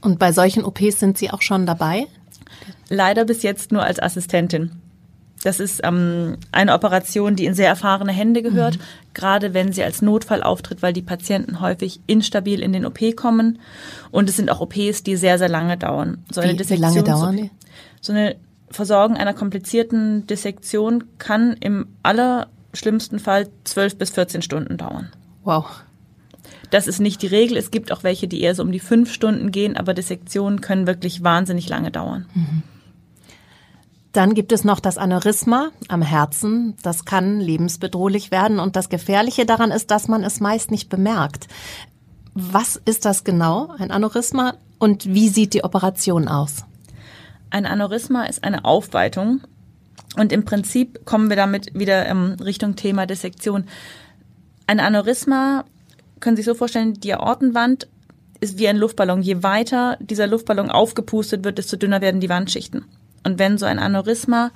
Und 0.00 0.18
bei 0.18 0.32
solchen 0.32 0.64
OPs 0.64 0.98
sind 1.00 1.18
Sie 1.18 1.30
auch 1.30 1.42
schon 1.42 1.66
dabei? 1.66 2.06
Leider 2.88 3.24
bis 3.24 3.42
jetzt 3.42 3.72
nur 3.72 3.82
als 3.82 4.00
Assistentin. 4.00 4.72
Das 5.42 5.60
ist 5.60 5.82
ähm, 5.84 6.38
eine 6.52 6.72
Operation, 6.72 7.36
die 7.36 7.44
in 7.44 7.52
sehr 7.52 7.68
erfahrene 7.68 8.12
Hände 8.12 8.42
gehört, 8.42 8.78
mhm. 8.78 8.82
gerade 9.12 9.52
wenn 9.52 9.74
sie 9.74 9.84
als 9.84 10.00
Notfall 10.00 10.42
auftritt, 10.42 10.80
weil 10.80 10.94
die 10.94 11.02
Patienten 11.02 11.60
häufig 11.60 12.00
instabil 12.06 12.62
in 12.62 12.72
den 12.72 12.86
OP 12.86 13.14
kommen. 13.14 13.58
Und 14.10 14.30
es 14.30 14.36
sind 14.36 14.50
auch 14.50 14.60
OPs, 14.60 15.02
die 15.02 15.16
sehr, 15.16 15.38
sehr 15.38 15.50
lange 15.50 15.76
dauern. 15.76 16.24
So 16.32 16.40
eine 16.40 16.58
wie, 16.58 16.70
wie 16.70 16.76
lange 16.76 17.02
dauern 17.02 17.36
die? 17.36 17.50
So 18.00 18.14
eine 18.14 18.36
Versorgung 18.74 19.16
einer 19.16 19.34
komplizierten 19.34 20.26
Dissektion 20.26 21.04
kann 21.18 21.54
im 21.54 21.86
allerschlimmsten 22.02 23.18
Fall 23.18 23.48
12 23.64 23.98
bis 23.98 24.10
14 24.10 24.42
Stunden 24.42 24.76
dauern. 24.76 25.10
Wow. 25.44 25.66
Das 26.70 26.86
ist 26.86 27.00
nicht 27.00 27.22
die 27.22 27.28
Regel. 27.28 27.56
Es 27.56 27.70
gibt 27.70 27.92
auch 27.92 28.02
welche, 28.02 28.28
die 28.28 28.40
eher 28.40 28.54
so 28.54 28.62
um 28.62 28.72
die 28.72 28.80
fünf 28.80 29.12
Stunden 29.12 29.50
gehen, 29.52 29.76
aber 29.76 29.94
Dissektionen 29.94 30.60
können 30.60 30.86
wirklich 30.86 31.22
wahnsinnig 31.22 31.68
lange 31.68 31.90
dauern. 31.90 32.26
Mhm. 32.34 32.62
Dann 34.12 34.34
gibt 34.34 34.52
es 34.52 34.62
noch 34.62 34.78
das 34.78 34.96
Aneurysma 34.96 35.70
am 35.88 36.00
Herzen. 36.00 36.76
Das 36.82 37.04
kann 37.04 37.40
lebensbedrohlich 37.40 38.30
werden 38.30 38.60
und 38.60 38.76
das 38.76 38.88
Gefährliche 38.88 39.44
daran 39.44 39.72
ist, 39.72 39.90
dass 39.90 40.06
man 40.06 40.22
es 40.22 40.40
meist 40.40 40.70
nicht 40.70 40.88
bemerkt. 40.88 41.48
Was 42.34 42.76
ist 42.84 43.04
das 43.04 43.24
genau, 43.24 43.74
ein 43.78 43.90
Aneurysma, 43.90 44.54
und 44.78 45.06
wie 45.06 45.28
sieht 45.28 45.54
die 45.54 45.64
Operation 45.64 46.28
aus? 46.28 46.64
Ein 47.54 47.66
Aneurysma 47.66 48.24
ist 48.24 48.42
eine 48.42 48.64
Aufweitung 48.64 49.40
und 50.16 50.32
im 50.32 50.44
Prinzip 50.44 51.06
kommen 51.06 51.28
wir 51.28 51.36
damit 51.36 51.72
wieder 51.72 52.04
ähm, 52.04 52.34
Richtung 52.42 52.74
Thema 52.74 53.06
Dissektion. 53.06 53.66
Ein 54.66 54.80
Aneurysma 54.80 55.64
können 56.18 56.34
Sie 56.34 56.42
sich 56.42 56.50
so 56.50 56.56
vorstellen, 56.56 56.94
die 56.94 57.14
Aortenwand 57.14 57.86
ist 58.40 58.58
wie 58.58 58.66
ein 58.66 58.76
Luftballon. 58.76 59.22
Je 59.22 59.44
weiter 59.44 59.96
dieser 60.00 60.26
Luftballon 60.26 60.68
aufgepustet 60.68 61.44
wird, 61.44 61.58
desto 61.58 61.76
dünner 61.76 62.00
werden 62.00 62.20
die 62.20 62.28
Wandschichten. 62.28 62.86
Und 63.22 63.38
wenn 63.38 63.56
so 63.56 63.66
ein 63.66 63.78
Aneurysma 63.78 64.50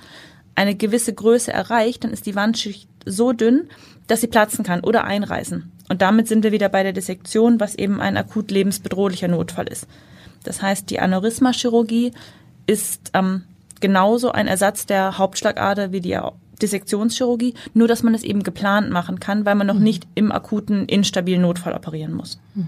eine 0.55 0.75
gewisse 0.75 1.13
Größe 1.13 1.53
erreicht, 1.53 2.03
dann 2.03 2.11
ist 2.11 2.25
die 2.25 2.35
Wandschicht 2.35 2.89
so 3.05 3.31
dünn, 3.31 3.69
dass 4.07 4.19
sie 4.19 4.27
platzen 4.27 4.65
kann 4.65 4.81
oder 4.81 5.05
einreißen. 5.05 5.71
Und 5.87 6.01
damit 6.01 6.27
sind 6.27 6.43
wir 6.43 6.51
wieder 6.51 6.67
bei 6.67 6.83
der 6.83 6.91
Dissektion, 6.91 7.61
was 7.61 7.75
eben 7.75 8.01
ein 8.01 8.17
akut 8.17 8.51
lebensbedrohlicher 8.51 9.29
Notfall 9.29 9.69
ist. 9.69 9.87
Das 10.43 10.61
heißt, 10.61 10.89
die 10.89 10.99
Aneurysma-Chirurgie 10.99 12.11
ist 12.69 13.09
ähm, 13.15 13.43
genauso 13.79 14.31
ein 14.31 14.45
Ersatz 14.45 14.85
der 14.85 15.17
Hauptschlagader 15.17 15.91
wie 15.91 16.01
die 16.01 16.17
Dissektionschirurgie, 16.61 17.55
nur 17.73 17.87
dass 17.87 18.03
man 18.03 18.13
es 18.13 18.21
eben 18.21 18.43
geplant 18.43 18.91
machen 18.91 19.19
kann, 19.19 19.43
weil 19.45 19.55
man 19.55 19.65
noch 19.65 19.73
mhm. 19.73 19.83
nicht 19.83 20.07
im 20.13 20.31
akuten, 20.31 20.85
instabilen 20.85 21.41
Notfall 21.41 21.73
operieren 21.73 22.13
muss. 22.13 22.39
Mhm. 22.53 22.67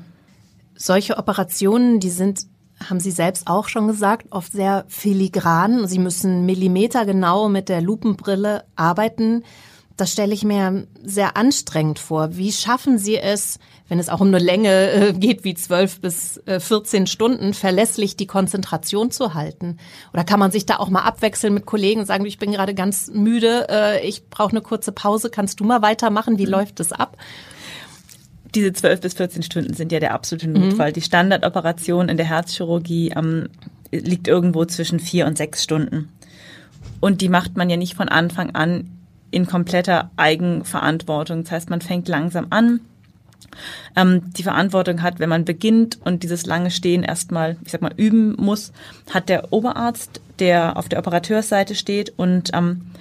Solche 0.76 1.18
Operationen, 1.18 2.00
die 2.00 2.10
sind, 2.10 2.48
haben 2.90 3.00
Sie 3.00 3.12
selbst 3.12 3.46
auch 3.46 3.68
schon 3.68 3.88
gesagt, 3.88 4.26
oft 4.32 4.52
sehr 4.54 4.86
filigran. 4.88 5.86
Sie 5.88 6.00
müssen 6.00 6.48
millimetergenau 6.48 7.48
mit 7.48 7.70
der 7.70 7.82
Lupenbrille 7.82 8.64
arbeiten. 8.76 9.44
Das 10.02 10.12
stelle 10.12 10.34
ich 10.34 10.44
mir 10.44 10.88
sehr 11.04 11.38
anstrengend 11.38 12.00
vor. 12.00 12.36
Wie 12.36 12.52
schaffen 12.52 12.98
Sie 12.98 13.18
es, 13.18 13.60
wenn 13.88 14.00
es 14.00 14.10
auch 14.10 14.20
um 14.20 14.30
eine 14.30 14.40
Länge 14.40 14.90
äh, 14.90 15.14
geht 15.14 15.44
wie 15.44 15.54
zwölf 15.54 16.02
bis 16.02 16.38
äh, 16.48 16.60
14 16.60 17.06
Stunden, 17.06 17.54
verlässlich 17.54 18.18
die 18.18 18.26
Konzentration 18.26 19.12
zu 19.12 19.36
halten? 19.36 19.78
Oder 20.12 20.24
kann 20.24 20.40
man 20.40 20.50
sich 20.50 20.66
da 20.66 20.78
auch 20.78 20.90
mal 20.90 21.04
abwechseln 21.04 21.54
mit 21.54 21.68
Kollegen 21.68 22.00
und 22.00 22.08
sagen, 22.08 22.26
ich 22.26 22.40
bin 22.40 22.52
gerade 22.52 22.74
ganz 22.74 23.12
müde, 23.14 23.68
äh, 23.70 24.04
ich 24.04 24.28
brauche 24.32 24.50
eine 24.50 24.62
kurze 24.62 24.92
Pause, 24.92 25.30
kannst 25.30 25.60
du 25.60 25.66
mal 25.66 25.84
weitermachen? 25.84 26.40
Wie 26.40 26.48
mhm. 26.48 26.52
läuft 26.54 26.80
es 26.80 26.94
ab? 26.94 27.16
Diese 28.56 28.74
zwölf 28.74 29.02
bis 29.02 29.14
14 29.14 29.44
Stunden 29.44 29.76
sind 29.76 29.92
ja 29.92 30.00
der 30.00 30.16
absolute 30.16 30.48
Notfall. 30.48 30.90
Mhm. 30.90 30.94
Die 30.96 31.02
Standardoperation 31.04 32.10
in 32.10 32.18
der 32.18 32.26
Herzchirurgie 32.26 33.14
ähm, 33.16 33.50
liegt 33.92 34.28
irgendwo 34.28 34.66
zwischen 34.66 35.00
vier 35.00 35.28
und 35.28 35.38
sechs 35.38 35.64
Stunden. 35.64 36.10
Und 37.00 37.22
die 37.22 37.30
macht 37.30 37.56
man 37.56 37.70
ja 37.70 37.78
nicht 37.78 37.94
von 37.94 38.10
Anfang 38.10 38.56
an 38.56 38.98
in 39.32 39.46
kompletter 39.46 40.12
Eigenverantwortung. 40.18 41.44
Das 41.44 41.52
heißt, 41.52 41.70
man 41.70 41.82
fängt 41.82 42.08
langsam 42.08 42.48
an, 42.50 42.82
ähm, 43.96 44.32
die 44.34 44.44
Verantwortung 44.44 45.02
hat, 45.02 45.20
wenn 45.20 45.30
man 45.30 45.46
beginnt 45.46 46.00
und 46.04 46.24
dieses 46.24 46.46
lange 46.46 46.72
Stehen 46.72 47.04
erstmal, 47.04 47.58
ich 47.66 47.72
sag 47.72 47.82
mal, 47.82 47.94
üben 47.98 48.36
muss, 48.38 48.72
hat 49.14 49.30
der 49.30 49.52
Oberarzt, 49.52 50.22
der 50.40 50.78
auf 50.78 50.90
der 50.90 51.00
Operateursseite 51.00 51.76
steht 51.76 52.14
und 52.18 52.52
ähm, 52.54 52.92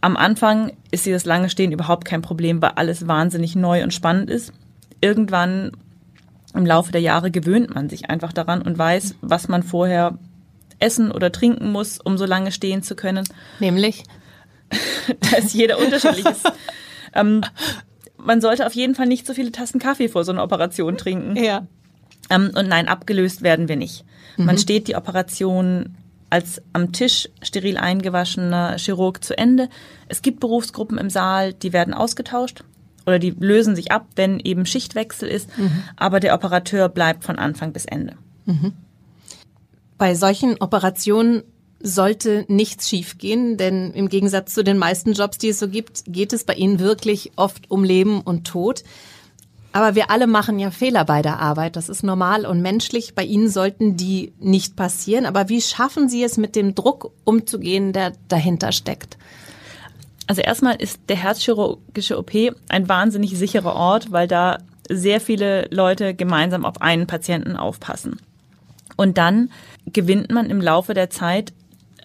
am 0.00 0.16
Anfang 0.16 0.72
ist 0.90 1.06
dieses 1.06 1.24
lange 1.24 1.50
Stehen 1.50 1.72
überhaupt 1.72 2.04
kein 2.04 2.22
Problem, 2.22 2.62
weil 2.62 2.72
alles 2.76 3.08
wahnsinnig 3.08 3.56
neu 3.56 3.82
und 3.82 3.94
spannend 3.94 4.30
ist. 4.30 4.52
Irgendwann 5.00 5.72
im 6.54 6.64
Laufe 6.64 6.92
der 6.92 7.00
Jahre 7.00 7.30
gewöhnt 7.30 7.74
man 7.74 7.88
sich 7.88 8.08
einfach 8.08 8.32
daran 8.32 8.62
und 8.62 8.78
weiß, 8.78 9.16
was 9.20 9.48
man 9.48 9.62
vorher 9.62 10.18
essen 10.78 11.10
oder 11.10 11.32
trinken 11.32 11.72
muss, 11.72 11.98
um 11.98 12.18
so 12.18 12.24
lange 12.24 12.52
stehen 12.52 12.82
zu 12.82 12.94
können. 12.94 13.24
Nämlich? 13.58 14.04
da 15.20 15.36
ist 15.38 15.54
jeder 15.54 15.78
unterschiedlich. 15.78 16.24
ähm, 17.14 17.42
man 18.18 18.40
sollte 18.40 18.66
auf 18.66 18.74
jeden 18.74 18.94
Fall 18.94 19.06
nicht 19.06 19.26
so 19.26 19.34
viele 19.34 19.52
Tassen 19.52 19.78
Kaffee 19.78 20.08
vor 20.08 20.24
so 20.24 20.32
einer 20.32 20.42
Operation 20.42 20.96
trinken. 20.96 21.36
Ja. 21.36 21.66
Ähm, 22.30 22.50
und 22.54 22.68
nein, 22.68 22.88
abgelöst 22.88 23.42
werden 23.42 23.68
wir 23.68 23.76
nicht. 23.76 24.04
Mhm. 24.36 24.46
Man 24.46 24.58
steht 24.58 24.88
die 24.88 24.96
Operation 24.96 25.96
als 26.28 26.60
am 26.72 26.92
Tisch 26.92 27.28
steril 27.42 27.76
eingewaschener 27.76 28.76
Chirurg 28.78 29.22
zu 29.22 29.38
Ende. 29.38 29.68
Es 30.08 30.22
gibt 30.22 30.40
Berufsgruppen 30.40 30.98
im 30.98 31.08
Saal, 31.08 31.52
die 31.52 31.72
werden 31.72 31.94
ausgetauscht 31.94 32.64
oder 33.06 33.18
die 33.18 33.30
lösen 33.30 33.76
sich 33.76 33.92
ab, 33.92 34.08
wenn 34.16 34.40
eben 34.40 34.66
Schichtwechsel 34.66 35.28
ist, 35.28 35.56
mhm. 35.56 35.84
aber 35.96 36.18
der 36.18 36.34
Operateur 36.34 36.88
bleibt 36.88 37.24
von 37.24 37.38
Anfang 37.38 37.72
bis 37.72 37.84
Ende. 37.84 38.16
Mhm. 38.44 38.72
Bei 39.98 40.14
solchen 40.14 40.56
Operationen 40.60 41.42
sollte 41.86 42.44
nichts 42.48 42.88
schiefgehen, 42.88 43.56
denn 43.56 43.92
im 43.92 44.08
Gegensatz 44.08 44.52
zu 44.54 44.64
den 44.64 44.76
meisten 44.76 45.12
Jobs, 45.12 45.38
die 45.38 45.50
es 45.50 45.60
so 45.60 45.68
gibt, 45.68 46.02
geht 46.06 46.32
es 46.32 46.44
bei 46.44 46.54
Ihnen 46.54 46.80
wirklich 46.80 47.32
oft 47.36 47.70
um 47.70 47.84
Leben 47.84 48.20
und 48.20 48.46
Tod. 48.46 48.82
Aber 49.72 49.94
wir 49.94 50.10
alle 50.10 50.26
machen 50.26 50.58
ja 50.58 50.70
Fehler 50.70 51.04
bei 51.04 51.22
der 51.22 51.38
Arbeit. 51.38 51.76
Das 51.76 51.88
ist 51.88 52.02
normal 52.02 52.44
und 52.44 52.60
menschlich. 52.60 53.14
Bei 53.14 53.22
Ihnen 53.22 53.48
sollten 53.48 53.96
die 53.96 54.32
nicht 54.40 54.74
passieren. 54.74 55.26
Aber 55.26 55.48
wie 55.48 55.60
schaffen 55.60 56.08
Sie 56.08 56.24
es, 56.24 56.38
mit 56.38 56.56
dem 56.56 56.74
Druck 56.74 57.12
umzugehen, 57.24 57.92
der 57.92 58.14
dahinter 58.28 58.72
steckt? 58.72 59.16
Also 60.26 60.42
erstmal 60.42 60.76
ist 60.76 61.00
der 61.08 61.16
herzchirurgische 61.16 62.18
OP 62.18 62.32
ein 62.68 62.88
wahnsinnig 62.88 63.36
sicherer 63.38 63.76
Ort, 63.76 64.10
weil 64.10 64.26
da 64.26 64.58
sehr 64.88 65.20
viele 65.20 65.68
Leute 65.70 66.14
gemeinsam 66.14 66.64
auf 66.64 66.80
einen 66.80 67.06
Patienten 67.06 67.54
aufpassen. 67.54 68.18
Und 68.96 69.18
dann 69.18 69.50
gewinnt 69.84 70.30
man 70.30 70.50
im 70.50 70.60
Laufe 70.60 70.94
der 70.94 71.10
Zeit, 71.10 71.52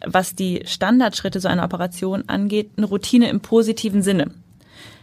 was 0.05 0.36
die 0.36 0.63
Standardschritte 0.65 1.39
so 1.39 1.48
einer 1.48 1.63
Operation 1.63 2.24
angeht, 2.27 2.72
eine 2.77 2.88
Routine 2.88 3.29
im 3.29 3.41
positiven 3.41 4.01
Sinne. 4.01 4.31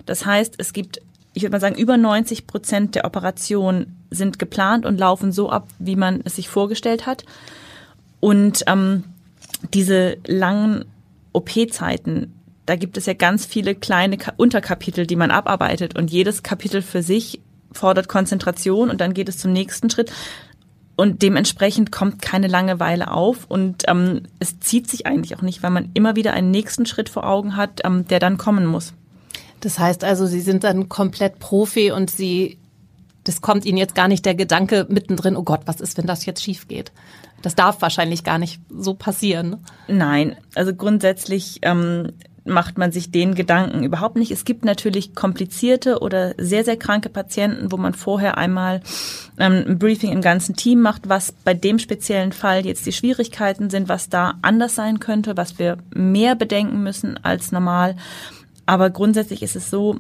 Das 0.07 0.25
heißt, 0.27 0.55
es 0.59 0.73
gibt, 0.73 1.01
ich 1.35 1.43
würde 1.43 1.53
mal 1.53 1.61
sagen, 1.61 1.77
über 1.77 1.97
90 1.97 2.47
Prozent 2.47 2.95
der 2.95 3.05
Operationen 3.05 3.97
sind 4.11 4.39
geplant 4.39 4.87
und 4.87 4.99
laufen 4.99 5.33
so 5.33 5.51
ab, 5.51 5.69
wie 5.79 5.97
man 5.97 6.23
es 6.25 6.37
sich 6.37 6.49
vorgestellt 6.49 7.07
hat. 7.07 7.25
Und 8.21 8.65
ähm, 8.67 9.05
diese 9.75 10.17
langen 10.27 10.85
OP-Zeiten, 11.33 12.33
da 12.67 12.77
gibt 12.77 12.97
es 12.97 13.07
ja 13.07 13.15
ganz 13.15 13.47
viele 13.47 13.75
kleine 13.75 14.19
Unterkapitel, 14.37 15.07
die 15.07 15.17
man 15.17 15.31
abarbeitet 15.31 15.97
und 15.97 16.11
jedes 16.11 16.43
Kapitel 16.43 16.83
für 16.83 17.03
sich 17.03 17.41
fordert 17.73 18.09
Konzentration 18.09 18.91
und 18.91 19.01
dann 19.01 19.15
geht 19.15 19.29
es 19.29 19.39
zum 19.39 19.53
nächsten 19.53 19.91
Schritt 19.91 20.11
und 20.99 21.23
dementsprechend 21.23 21.93
kommt 21.93 22.21
keine 22.21 22.49
Langeweile 22.49 23.13
auf 23.13 23.45
und 23.49 23.85
ähm, 23.87 24.23
es 24.41 24.59
zieht 24.59 24.91
sich 24.91 25.07
eigentlich 25.07 25.37
auch 25.37 25.43
nicht, 25.43 25.63
weil 25.63 25.71
man 25.71 25.91
immer 25.95 26.17
wieder 26.17 26.33
einen 26.33 26.51
nächsten 26.51 26.87
Schritt 26.87 27.09
vor 27.09 27.25
Augen 27.25 27.55
hat, 27.55 27.83
ähm, 27.85 28.09
der 28.09 28.19
dann 28.19 28.37
kommen 28.37 28.67
muss. 28.67 28.95
Das 29.61 29.79
heißt 29.79 30.03
also, 30.03 30.27
Sie 30.27 30.41
sind 30.41 30.65
dann 30.65 30.89
komplett 30.89 31.39
Profi 31.39 31.93
und 31.93 32.11
Sie, 32.11 32.59
das 33.23 33.41
kommt 33.41 33.65
Ihnen 33.65 33.79
jetzt 33.79 33.95
gar 33.95 34.09
nicht 34.09 34.27
der 34.27 34.35
Gedanke 34.35 34.87
mittendrin, 34.89 35.37
oh 35.37 35.45
Gott, 35.45 35.61
was 35.67 35.81
ist, 35.81 35.97
wenn 35.99 36.07
das 36.09 36.27
jetzt 36.27 36.43
schief 36.43 36.67
geht? 36.67 36.91
Das 37.43 37.55
darf 37.55 37.81
wahrscheinlich 37.81 38.25
gar 38.25 38.39
nicht 38.39 38.61
so 38.69 38.95
passieren. 38.95 39.51
Ne? 39.51 39.59
Nein, 39.87 40.37
also 40.57 40.75
grundsätzlich 40.75 41.61
ähm, 41.63 42.09
macht 42.45 42.79
man 42.79 42.93
sich 42.93 43.11
den 43.11 43.35
Gedanken 43.35 43.83
überhaupt 43.83 44.17
nicht. 44.17 44.31
Es 44.31 44.45
gibt 44.45 44.65
natürlich 44.65 45.15
komplizierte 45.15 46.01
oder 46.01 46.35
sehr, 46.39 46.65
sehr 46.65 46.77
kranke 46.77 47.09
Patienten, 47.09 47.71
wo 47.71 47.77
man 47.77 47.95
vorher 47.95 48.39
einmal 48.39 48.81
ähm, 49.39 49.65
ein 49.67 49.79
Briefing 49.79 50.13
im 50.13 50.23
ganzen 50.23 50.57
Team 50.57 50.81
macht, 50.81 51.09
was 51.09 51.33
bei 51.33 51.55
dem 51.55 51.79
speziellen 51.79 52.33
Fall 52.33 52.65
jetzt 52.65 52.87
die 52.87 52.93
Schwierigkeiten 52.93 53.71
sind, 53.71 53.89
was 53.89 54.09
da 54.09 54.35
anders 54.43 54.75
sein 54.75 55.01
könnte, 55.01 55.37
was 55.37 55.59
wir 55.59 55.79
mehr 55.95 56.35
bedenken 56.35 56.83
müssen 56.83 57.23
als 57.23 57.53
normal. 57.53 57.97
Aber 58.67 58.91
grundsätzlich 58.91 59.43
ist 59.43 59.57
es 59.57 59.71
so, 59.71 59.99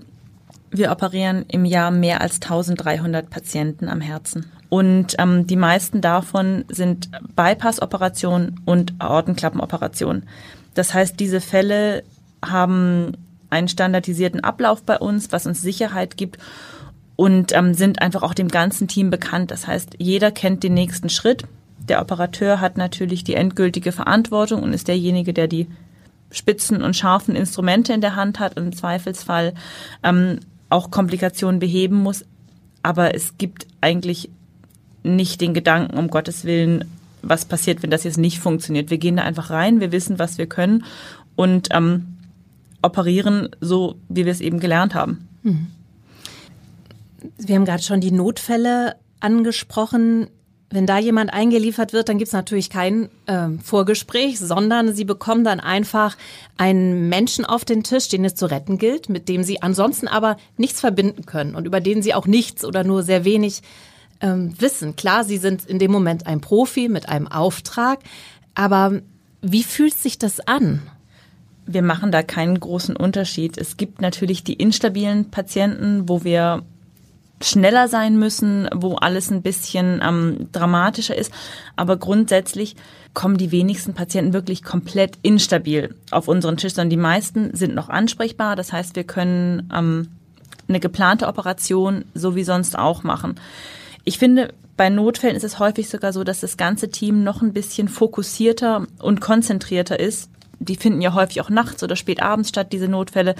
wir 0.71 0.93
operieren 0.93 1.45
im 1.49 1.65
Jahr 1.65 1.91
mehr 1.91 2.21
als 2.21 2.43
1300 2.43 3.31
Patienten 3.31 3.89
am 3.89 4.01
Herzen. 4.01 4.47
Und 4.69 5.15
ähm, 5.19 5.47
die 5.47 5.57
meisten 5.57 6.01
davon 6.01 6.65
sind 6.69 7.09
Bypass-Operationen 7.35 8.61
und 8.67 8.93
Aortenklappenoperationen. 8.99 10.29
Das 10.75 10.93
heißt, 10.93 11.19
diese 11.19 11.41
Fälle 11.41 12.05
haben 12.45 13.13
einen 13.51 13.69
standardisierten 13.69 14.41
Ablauf 14.41 14.83
bei 14.83 14.99
uns, 14.99 15.33
was 15.33 15.47
uns 15.47 15.63
Sicherheit 15.63 16.17
gibt 16.17 16.39
und 17.17 17.53
ähm, 17.53 17.75
sind 17.75 18.01
einfach 18.01 18.23
auch 18.23 18.35
dem 18.35 18.49
ganzen 18.49 18.89
Team 18.89 19.11
bekannt. 19.11 19.51
Das 19.51 19.67
heißt, 19.67 19.95
jeder 19.99 20.31
kennt 20.31 20.63
den 20.63 20.75
nächsten 20.75 21.09
Schritt. 21.09 21.45
Der 21.89 22.01
Operateur 22.01 22.61
hat 22.61 22.77
natürlich 22.77 23.25
die 23.25 23.35
endgültige 23.35 23.93
Verantwortung 23.93 24.63
und 24.63 24.73
ist 24.73 24.89
derjenige, 24.89 25.33
der 25.33 25.49
die 25.49 25.67
spitzen 26.31 26.83
und 26.83 26.95
scharfen 26.95 27.35
Instrumente 27.35 27.93
in 27.93 28.03
der 28.03 28.15
Hand 28.15 28.39
hat 28.39 28.57
und 28.57 28.65
im 28.65 28.73
Zweifelsfall 28.77 29.55
ähm, 30.03 30.41
auch 30.69 30.91
Komplikationen 30.91 31.59
beheben 31.59 31.97
muss. 31.97 32.25
Aber 32.83 33.15
es 33.15 33.39
gibt 33.39 33.67
eigentlich 33.81 34.31
nicht 35.03 35.41
den 35.41 35.55
Gedanken, 35.55 35.97
um 35.97 36.09
Gottes 36.09 36.45
Willen, 36.45 36.85
was 37.23 37.47
passiert, 37.47 37.83
wenn 37.83 37.91
das 37.91 38.05
jetzt 38.05 38.19
nicht 38.19 38.39
funktioniert. 38.39 38.91
Wir 38.91 38.99
gehen 38.99 39.17
da 39.17 39.23
einfach 39.23 39.51
rein, 39.51 39.81
wir 39.81 39.91
wissen, 39.91 40.19
was 40.19 40.39
wir 40.39 40.47
können 40.47 40.85
und 41.35 41.69
ähm, 41.73 42.18
operieren, 42.83 43.49
so 43.61 43.97
wie 44.09 44.25
wir 44.25 44.33
es 44.33 44.41
eben 44.41 44.61
gelernt 44.61 44.95
haben. 44.95 45.29
Mhm. 45.43 45.67
Wir 47.39 47.57
haben 47.57 47.65
gerade 47.65 47.83
schon 47.83 48.01
die 48.01 48.13
Notfälle 48.13 48.97
angesprochen. 49.21 50.29
Wenn 50.71 50.87
da 50.87 50.99
jemand 50.99 51.33
eingeliefert 51.33 51.93
wird, 51.93 52.09
dann 52.09 52.19
gibt 52.19 52.29
es 52.29 52.35
natürlich 52.35 52.69
kein 52.69 53.09
äh, 53.27 53.49
Vorgespräch, 53.63 54.39
sondern 54.39 54.95
Sie 54.95 55.05
bekommen 55.05 55.43
dann 55.43 55.61
einfach 55.61 56.17
einen 56.59 57.09
Menschen 57.09 57.45
auf 57.45 57.65
den 57.65 57.83
Tisch, 57.83 58.09
den 58.09 58.25
es 58.25 58.35
zu 58.35 58.47
retten 58.47 58.77
gilt, 58.77 59.09
mit 59.09 59.29
dem 59.29 59.43
Sie 59.43 59.63
ansonsten 59.63 60.09
aber 60.09 60.37
nichts 60.59 60.81
verbinden 60.81 61.25
können 61.25 61.55
und 61.55 61.67
über 61.67 61.81
den 61.81 62.03
Sie 62.03 62.15
auch 62.15 62.27
nichts 62.27 62.65
oder 62.65 62.85
nur 62.85 63.03
sehr 63.03 63.25
wenig 63.25 63.63
ähm, 64.21 64.55
wissen. 64.59 64.95
Klar, 64.95 65.25
Sie 65.25 65.39
sind 65.39 65.65
in 65.65 65.79
dem 65.79 65.91
Moment 65.91 66.27
ein 66.27 66.41
Profi 66.41 66.89
mit 66.89 67.09
einem 67.09 67.29
Auftrag, 67.29 68.01
aber 68.55 69.01
wie 69.41 69.65
fühlt 69.65 69.95
sich 69.95 70.19
das 70.19 70.41
an? 70.41 70.83
Wir 71.69 71.83
machen 71.83 72.11
da 72.11 72.23
keinen 72.23 72.59
großen 72.59 72.97
Unterschied. 72.97 73.59
Es 73.59 73.77
gibt 73.77 74.01
natürlich 74.01 74.43
die 74.43 74.55
instabilen 74.55 75.31
Patienten, 75.31 76.09
wo 76.09 76.25
wir 76.25 76.63
schneller 77.43 77.87
sein 77.87 78.19
müssen, 78.19 78.69
wo 78.75 78.97
alles 78.97 79.31
ein 79.31 79.43
bisschen 79.43 80.01
ähm, 80.03 80.49
dramatischer 80.51 81.15
ist. 81.15 81.33
Aber 81.77 81.97
grundsätzlich 81.97 82.75
kommen 83.15 83.37
die 83.37 83.53
wenigsten 83.53 83.95
Patienten 83.95 84.33
wirklich 84.33 84.65
komplett 84.65 85.19
instabil 85.23 85.95
auf 86.11 86.27
unseren 86.27 86.57
Tisch, 86.57 86.73
sondern 86.73 86.91
die 86.91 86.97
meisten 86.97 87.55
sind 87.55 87.75
noch 87.75 87.91
ansprechbar. 87.91 88.57
Das 88.57 88.73
heißt, 88.73 88.97
wir 88.97 89.05
können 89.05 89.71
ähm, 89.73 90.09
eine 90.69 90.81
geplante 90.81 91.29
Operation 91.29 92.07
so 92.15 92.35
wie 92.35 92.45
sonst 92.45 92.79
auch 92.79 93.03
machen. 93.03 93.37
Ich 94.05 94.19
finde, 94.19 94.55
bei 94.77 94.89
Notfällen 94.89 95.37
ist 95.37 95.45
es 95.45 95.59
häufig 95.59 95.89
sogar 95.89 96.13
so, 96.13 96.25
dass 96.25 96.41
das 96.41 96.57
ganze 96.57 96.89
Team 96.89 97.23
noch 97.23 97.43
ein 97.43 97.53
bisschen 97.53 97.89
fokussierter 97.89 98.87
und 99.01 99.21
konzentrierter 99.21 100.01
ist 100.01 100.31
die 100.61 100.77
finden 100.77 101.01
ja 101.01 101.15
häufig 101.15 101.41
auch 101.41 101.51
nachts 101.51 101.83
oder 101.83 101.97
spät 101.97 102.23
abends 102.23 102.49
statt, 102.49 102.73
diese 102.73 102.89
Notfälle. 102.89 103.35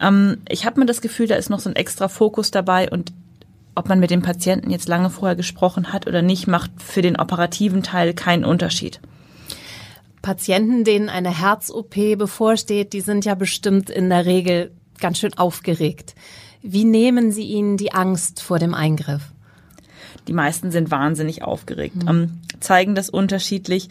Ähm, 0.00 0.38
ich 0.48 0.66
habe 0.66 0.80
mir 0.80 0.86
das 0.86 1.00
Gefühl, 1.00 1.26
da 1.26 1.36
ist 1.36 1.50
noch 1.50 1.60
so 1.60 1.70
ein 1.70 1.76
extra 1.76 2.08
Fokus 2.08 2.50
dabei 2.50 2.90
und 2.90 3.12
ob 3.74 3.88
man 3.88 4.00
mit 4.00 4.10
dem 4.10 4.22
Patienten 4.22 4.70
jetzt 4.70 4.88
lange 4.88 5.10
vorher 5.10 5.36
gesprochen 5.36 5.92
hat 5.92 6.06
oder 6.06 6.22
nicht, 6.22 6.46
macht 6.46 6.70
für 6.78 7.02
den 7.02 7.16
operativen 7.16 7.82
Teil 7.82 8.14
keinen 8.14 8.44
Unterschied. 8.44 9.00
Patienten, 10.22 10.82
denen 10.82 11.08
eine 11.08 11.38
Herz-OP 11.38 11.94
bevorsteht, 12.16 12.94
die 12.94 13.02
sind 13.02 13.24
ja 13.24 13.34
bestimmt 13.34 13.90
in 13.90 14.08
der 14.08 14.24
Regel 14.24 14.72
ganz 14.98 15.18
schön 15.18 15.36
aufgeregt. 15.36 16.14
Wie 16.62 16.84
nehmen 16.84 17.30
Sie 17.30 17.44
ihnen 17.44 17.76
die 17.76 17.92
Angst 17.92 18.40
vor 18.40 18.58
dem 18.58 18.74
Eingriff? 18.74 19.22
Die 20.26 20.32
meisten 20.32 20.70
sind 20.72 20.90
wahnsinnig 20.90 21.42
aufgeregt, 21.42 22.02
mhm. 22.02 22.08
ähm, 22.08 22.40
zeigen 22.58 22.94
das 22.94 23.10
unterschiedlich 23.10 23.88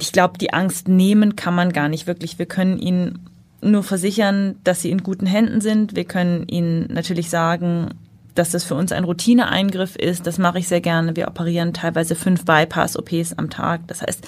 ich 0.00 0.12
glaube, 0.12 0.38
die 0.38 0.52
Angst 0.52 0.88
nehmen 0.88 1.36
kann 1.36 1.54
man 1.54 1.72
gar 1.72 1.88
nicht 1.88 2.06
wirklich. 2.06 2.38
Wir 2.38 2.46
können 2.46 2.78
ihnen 2.78 3.28
nur 3.60 3.82
versichern, 3.82 4.56
dass 4.64 4.80
sie 4.80 4.90
in 4.90 5.02
guten 5.02 5.26
Händen 5.26 5.60
sind. 5.60 5.94
Wir 5.94 6.04
können 6.04 6.48
ihnen 6.48 6.86
natürlich 6.90 7.28
sagen, 7.28 7.90
dass 8.34 8.50
das 8.50 8.64
für 8.64 8.74
uns 8.74 8.92
ein 8.92 9.04
Routineeingriff 9.04 9.96
ist. 9.96 10.26
Das 10.26 10.38
mache 10.38 10.58
ich 10.58 10.68
sehr 10.68 10.80
gerne. 10.80 11.16
Wir 11.16 11.28
operieren 11.28 11.74
teilweise 11.74 12.14
fünf 12.14 12.44
Bypass-OPs 12.44 13.34
am 13.34 13.50
Tag. 13.50 13.86
Das 13.88 14.02
heißt, 14.02 14.26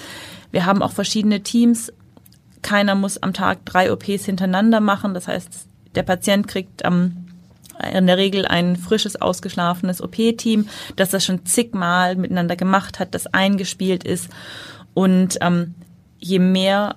wir 0.51 0.65
haben 0.65 0.83
auch 0.83 0.91
verschiedene 0.91 1.41
Teams. 1.41 1.91
Keiner 2.61 2.93
muss 2.93 3.21
am 3.23 3.33
Tag 3.33 3.65
drei 3.65 3.91
OPs 3.91 4.25
hintereinander 4.25 4.79
machen. 4.79 5.15
Das 5.15 5.27
heißt, 5.27 5.67
der 5.95 6.03
Patient 6.03 6.47
kriegt 6.47 6.85
am 6.85 7.23
in 7.91 8.07
der 8.07 8.17
Regel 8.17 8.45
ein 8.45 8.75
frisches, 8.75 9.19
ausgeschlafenes 9.19 10.01
OP-Team, 10.01 10.67
das 10.95 11.09
das 11.09 11.25
schon 11.25 11.45
zigmal 11.45 12.15
miteinander 12.15 12.55
gemacht 12.55 12.99
hat, 12.99 13.15
das 13.15 13.27
eingespielt 13.27 14.03
ist. 14.03 14.29
Und 14.93 15.37
ähm, 15.41 15.75
je 16.19 16.39
mehr 16.39 16.95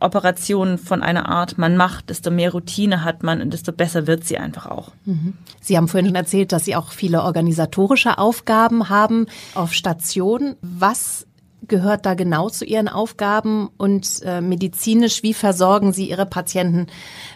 Operationen 0.00 0.78
von 0.78 1.02
einer 1.02 1.28
Art 1.28 1.58
man 1.58 1.76
macht, 1.76 2.08
desto 2.10 2.30
mehr 2.30 2.52
Routine 2.52 3.04
hat 3.04 3.22
man 3.22 3.42
und 3.42 3.52
desto 3.52 3.70
besser 3.70 4.06
wird 4.06 4.24
sie 4.24 4.38
einfach 4.38 4.66
auch. 4.66 4.92
Mhm. 5.04 5.34
Sie 5.60 5.76
haben 5.76 5.88
vorhin 5.88 6.06
schon 6.06 6.16
erzählt, 6.16 6.52
dass 6.52 6.64
Sie 6.64 6.74
auch 6.74 6.90
viele 6.90 7.22
organisatorische 7.22 8.18
Aufgaben 8.18 8.88
haben 8.88 9.26
auf 9.54 9.74
Station. 9.74 10.56
Was 10.62 11.26
gehört 11.68 12.06
da 12.06 12.14
genau 12.14 12.48
zu 12.48 12.64
Ihren 12.64 12.88
Aufgaben 12.88 13.68
und 13.76 14.22
äh, 14.24 14.40
medizinisch, 14.40 15.22
wie 15.22 15.34
versorgen 15.34 15.92
Sie 15.92 16.08
Ihre 16.08 16.26
Patienten 16.26 16.86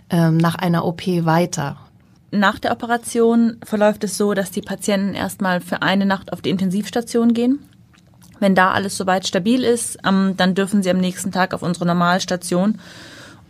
äh, 0.08 0.30
nach 0.30 0.54
einer 0.54 0.86
OP 0.86 1.06
weiter? 1.06 1.76
Nach 2.30 2.58
der 2.58 2.72
Operation 2.72 3.58
verläuft 3.62 4.02
es 4.02 4.16
so, 4.16 4.34
dass 4.34 4.50
die 4.50 4.62
Patienten 4.62 5.14
erstmal 5.14 5.60
für 5.60 5.82
eine 5.82 6.06
Nacht 6.06 6.32
auf 6.32 6.40
die 6.40 6.50
Intensivstation 6.50 7.34
gehen 7.34 7.60
Wenn 8.40 8.54
da 8.54 8.72
alles 8.72 8.96
soweit 8.96 9.26
stabil 9.26 9.62
ist, 9.64 9.98
ähm, 10.06 10.34
dann 10.36 10.54
dürfen 10.54 10.82
sie 10.82 10.90
am 10.90 10.98
nächsten 10.98 11.32
Tag 11.32 11.54
auf 11.54 11.62
unsere 11.62 11.86
Normalstation. 11.86 12.78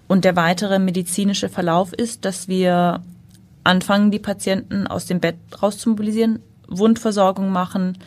Und 0.06 0.24
der 0.24 0.36
weitere 0.36 0.78
medizinische 0.78 1.48
Verlauf 1.48 1.92
ist, 1.92 2.24
dass 2.24 2.48
wir 2.48 3.02
anfangen, 3.64 4.10
die 4.10 4.18
Patienten 4.18 4.86
aus 4.86 5.06
dem 5.06 5.20
Bett 5.20 5.36
rauszumobilisieren, 5.62 6.40
Wundversorgung 6.68 7.50
machen 7.50 7.98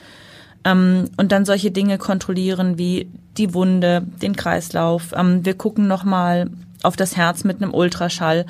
ähm, 0.63 1.09
und 1.17 1.31
dann 1.31 1.45
solche 1.45 1.71
Dinge 1.71 1.97
kontrollieren 1.97 2.77
wie 2.77 3.09
die 3.37 3.53
Wunde, 3.53 4.03
den 4.21 4.35
Kreislauf. 4.35 5.13
Ähm, 5.15 5.45
wir 5.45 5.55
gucken 5.55 5.87
nochmal 5.87 6.49
auf 6.83 6.95
das 6.95 7.17
Herz 7.17 7.43
mit 7.43 7.61
einem 7.61 7.73
Ultraschall 7.73 8.45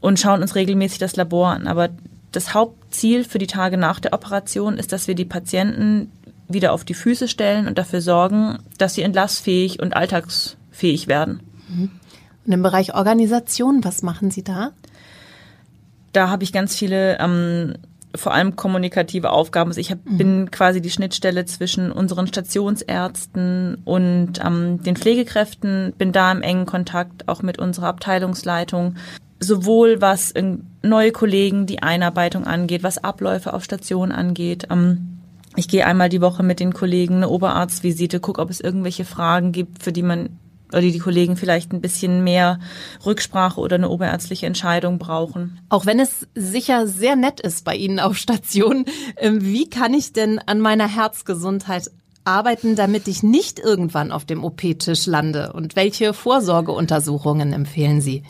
und 0.00 0.20
schauen 0.20 0.42
uns 0.42 0.54
regelmäßig 0.54 0.98
das 0.98 1.16
Labor 1.16 1.48
an. 1.48 1.66
Aber 1.66 1.88
das 2.32 2.54
Hauptziel 2.54 3.24
für 3.24 3.38
die 3.38 3.46
Tage 3.46 3.76
nach 3.76 4.00
der 4.00 4.12
Operation 4.12 4.76
ist, 4.78 4.92
dass 4.92 5.06
wir 5.06 5.14
die 5.14 5.24
Patienten 5.24 6.10
wieder 6.48 6.72
auf 6.72 6.84
die 6.84 6.94
Füße 6.94 7.28
stellen 7.28 7.66
und 7.66 7.78
dafür 7.78 8.00
sorgen, 8.00 8.58
dass 8.78 8.94
sie 8.94 9.02
entlassfähig 9.02 9.80
und 9.80 9.96
alltagsfähig 9.96 11.08
werden. 11.08 11.40
Mhm. 11.68 11.90
Und 12.44 12.52
im 12.52 12.62
Bereich 12.62 12.94
Organisation, 12.94 13.84
was 13.84 14.02
machen 14.02 14.30
Sie 14.30 14.42
da? 14.42 14.72
Da 16.12 16.28
habe 16.28 16.42
ich 16.44 16.52
ganz 16.52 16.74
viele 16.74 17.18
ähm, 17.20 17.74
vor 18.14 18.34
allem 18.34 18.56
kommunikative 18.56 19.30
Aufgaben. 19.30 19.70
Also 19.70 19.80
ich 19.80 19.90
hab, 19.90 20.04
mhm. 20.04 20.18
bin 20.18 20.50
quasi 20.50 20.80
die 20.80 20.90
Schnittstelle 20.90 21.44
zwischen 21.44 21.92
unseren 21.92 22.26
Stationsärzten 22.26 23.78
und 23.84 24.40
ähm, 24.44 24.82
den 24.82 24.96
Pflegekräften, 24.96 25.94
bin 25.96 26.12
da 26.12 26.32
im 26.32 26.42
engen 26.42 26.66
Kontakt 26.66 27.28
auch 27.28 27.42
mit 27.42 27.58
unserer 27.58 27.86
Abteilungsleitung, 27.86 28.96
sowohl 29.40 30.00
was 30.00 30.34
neue 30.82 31.12
Kollegen, 31.12 31.66
die 31.66 31.82
Einarbeitung 31.82 32.46
angeht, 32.46 32.82
was 32.82 33.02
Abläufe 33.02 33.54
auf 33.54 33.64
Station 33.64 34.12
angeht. 34.12 34.66
Ähm, 34.70 35.21
ich 35.56 35.68
gehe 35.68 35.86
einmal 35.86 36.08
die 36.08 36.20
Woche 36.20 36.42
mit 36.42 36.60
den 36.60 36.72
Kollegen 36.72 37.16
eine 37.16 37.28
Oberarztvisite, 37.28 38.20
gucke, 38.20 38.40
ob 38.40 38.50
es 38.50 38.60
irgendwelche 38.60 39.04
Fragen 39.04 39.52
gibt, 39.52 39.82
für 39.82 39.92
die 39.92 40.02
man 40.02 40.38
oder 40.72 40.80
die 40.80 40.98
Kollegen 40.98 41.36
vielleicht 41.36 41.72
ein 41.72 41.80
bisschen 41.80 42.24
mehr 42.24 42.58
Rücksprache 43.04 43.60
oder 43.60 43.76
eine 43.76 43.90
oberärztliche 43.90 44.46
Entscheidung 44.46 44.98
brauchen. 44.98 45.60
Auch 45.68 45.86
wenn 45.86 46.00
es 46.00 46.26
sicher 46.34 46.86
sehr 46.86 47.14
nett 47.14 47.40
ist 47.40 47.64
bei 47.64 47.76
Ihnen 47.76 48.00
auf 48.00 48.16
Station, 48.16 48.86
ähm, 49.16 49.44
wie 49.44 49.68
kann 49.68 49.94
ich 49.94 50.12
denn 50.12 50.38
an 50.38 50.60
meiner 50.60 50.88
Herzgesundheit 50.88 51.90
arbeiten, 52.24 52.76
damit 52.76 53.08
ich 53.08 53.22
nicht 53.22 53.58
irgendwann 53.58 54.12
auf 54.12 54.24
dem 54.24 54.44
OP-Tisch 54.44 55.06
lande? 55.06 55.52
Und 55.52 55.76
welche 55.76 56.14
Vorsorgeuntersuchungen 56.14 57.52
empfehlen 57.52 58.00
Sie? 58.00 58.22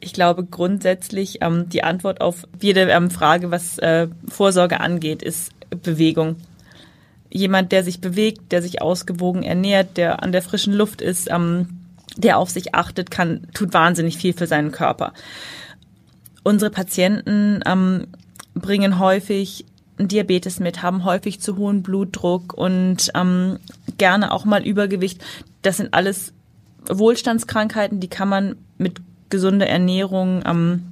Ich 0.00 0.12
glaube 0.12 0.44
grundsätzlich 0.44 1.38
ähm, 1.40 1.68
die 1.68 1.82
Antwort 1.82 2.20
auf 2.20 2.46
jede 2.60 2.82
ähm, 2.82 3.10
Frage, 3.10 3.50
was 3.50 3.78
äh, 3.78 4.08
Vorsorge 4.28 4.80
angeht, 4.80 5.22
ist 5.22 5.50
Bewegung 5.82 6.36
jemand, 7.30 7.72
der 7.72 7.82
sich 7.82 8.00
bewegt, 8.00 8.52
der 8.52 8.62
sich 8.62 8.80
ausgewogen 8.80 9.42
ernährt, 9.42 9.96
der 9.96 10.22
an 10.22 10.32
der 10.32 10.42
frischen 10.42 10.72
Luft 10.72 11.02
ist, 11.02 11.28
ähm, 11.30 11.80
der 12.16 12.38
auf 12.38 12.48
sich 12.48 12.74
achtet, 12.74 13.10
kann, 13.10 13.48
tut 13.54 13.74
wahnsinnig 13.74 14.16
viel 14.16 14.32
für 14.32 14.46
seinen 14.46 14.70
Körper. 14.70 15.12
Unsere 16.44 16.70
Patienten 16.70 17.60
ähm, 17.66 18.06
bringen 18.54 19.00
häufig 19.00 19.64
Diabetes 19.98 20.60
mit, 20.60 20.82
haben 20.82 21.04
häufig 21.04 21.40
zu 21.40 21.56
hohen 21.56 21.82
Blutdruck 21.82 22.54
und 22.54 23.10
ähm, 23.14 23.58
gerne 23.98 24.32
auch 24.32 24.44
mal 24.44 24.62
Übergewicht. 24.64 25.24
Das 25.62 25.78
sind 25.78 25.92
alles 25.92 26.32
Wohlstandskrankheiten, 26.88 27.98
die 27.98 28.08
kann 28.08 28.28
man 28.28 28.56
mit 28.78 29.00
gesunder 29.30 29.66
Ernährung 29.66 30.42
ähm, 30.46 30.82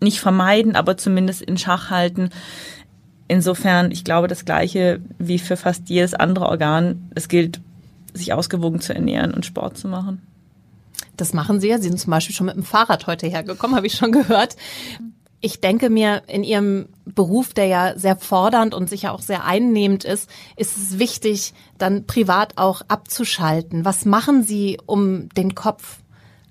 nicht 0.00 0.20
vermeiden, 0.20 0.74
aber 0.74 0.96
zumindest 0.96 1.42
in 1.42 1.58
Schach 1.58 1.90
halten. 1.90 2.30
Insofern, 3.26 3.90
ich 3.90 4.04
glaube, 4.04 4.28
das 4.28 4.44
Gleiche 4.44 5.00
wie 5.18 5.38
für 5.38 5.56
fast 5.56 5.88
jedes 5.88 6.14
andere 6.14 6.46
Organ. 6.46 7.10
Es 7.14 7.28
gilt, 7.28 7.60
sich 8.12 8.32
ausgewogen 8.32 8.80
zu 8.80 8.94
ernähren 8.94 9.32
und 9.34 9.46
Sport 9.46 9.78
zu 9.78 9.88
machen. 9.88 10.22
Das 11.16 11.32
machen 11.32 11.60
Sie 11.60 11.68
ja. 11.68 11.78
Sie 11.78 11.88
sind 11.88 11.98
zum 11.98 12.10
Beispiel 12.10 12.34
schon 12.34 12.46
mit 12.46 12.56
dem 12.56 12.64
Fahrrad 12.64 13.06
heute 13.06 13.26
hergekommen, 13.26 13.76
habe 13.76 13.86
ich 13.86 13.94
schon 13.94 14.12
gehört. 14.12 14.56
Ich 15.40 15.60
denke 15.60 15.90
mir, 15.90 16.22
in 16.26 16.42
Ihrem 16.42 16.88
Beruf, 17.04 17.52
der 17.52 17.66
ja 17.66 17.98
sehr 17.98 18.16
fordernd 18.16 18.74
und 18.74 18.88
sicher 18.88 19.12
auch 19.12 19.20
sehr 19.20 19.44
einnehmend 19.44 20.04
ist, 20.04 20.30
ist 20.56 20.76
es 20.76 20.98
wichtig, 20.98 21.52
dann 21.76 22.06
privat 22.06 22.56
auch 22.56 22.82
abzuschalten. 22.88 23.84
Was 23.84 24.04
machen 24.04 24.42
Sie, 24.42 24.78
um 24.86 25.28
den 25.30 25.54
Kopf 25.54 25.98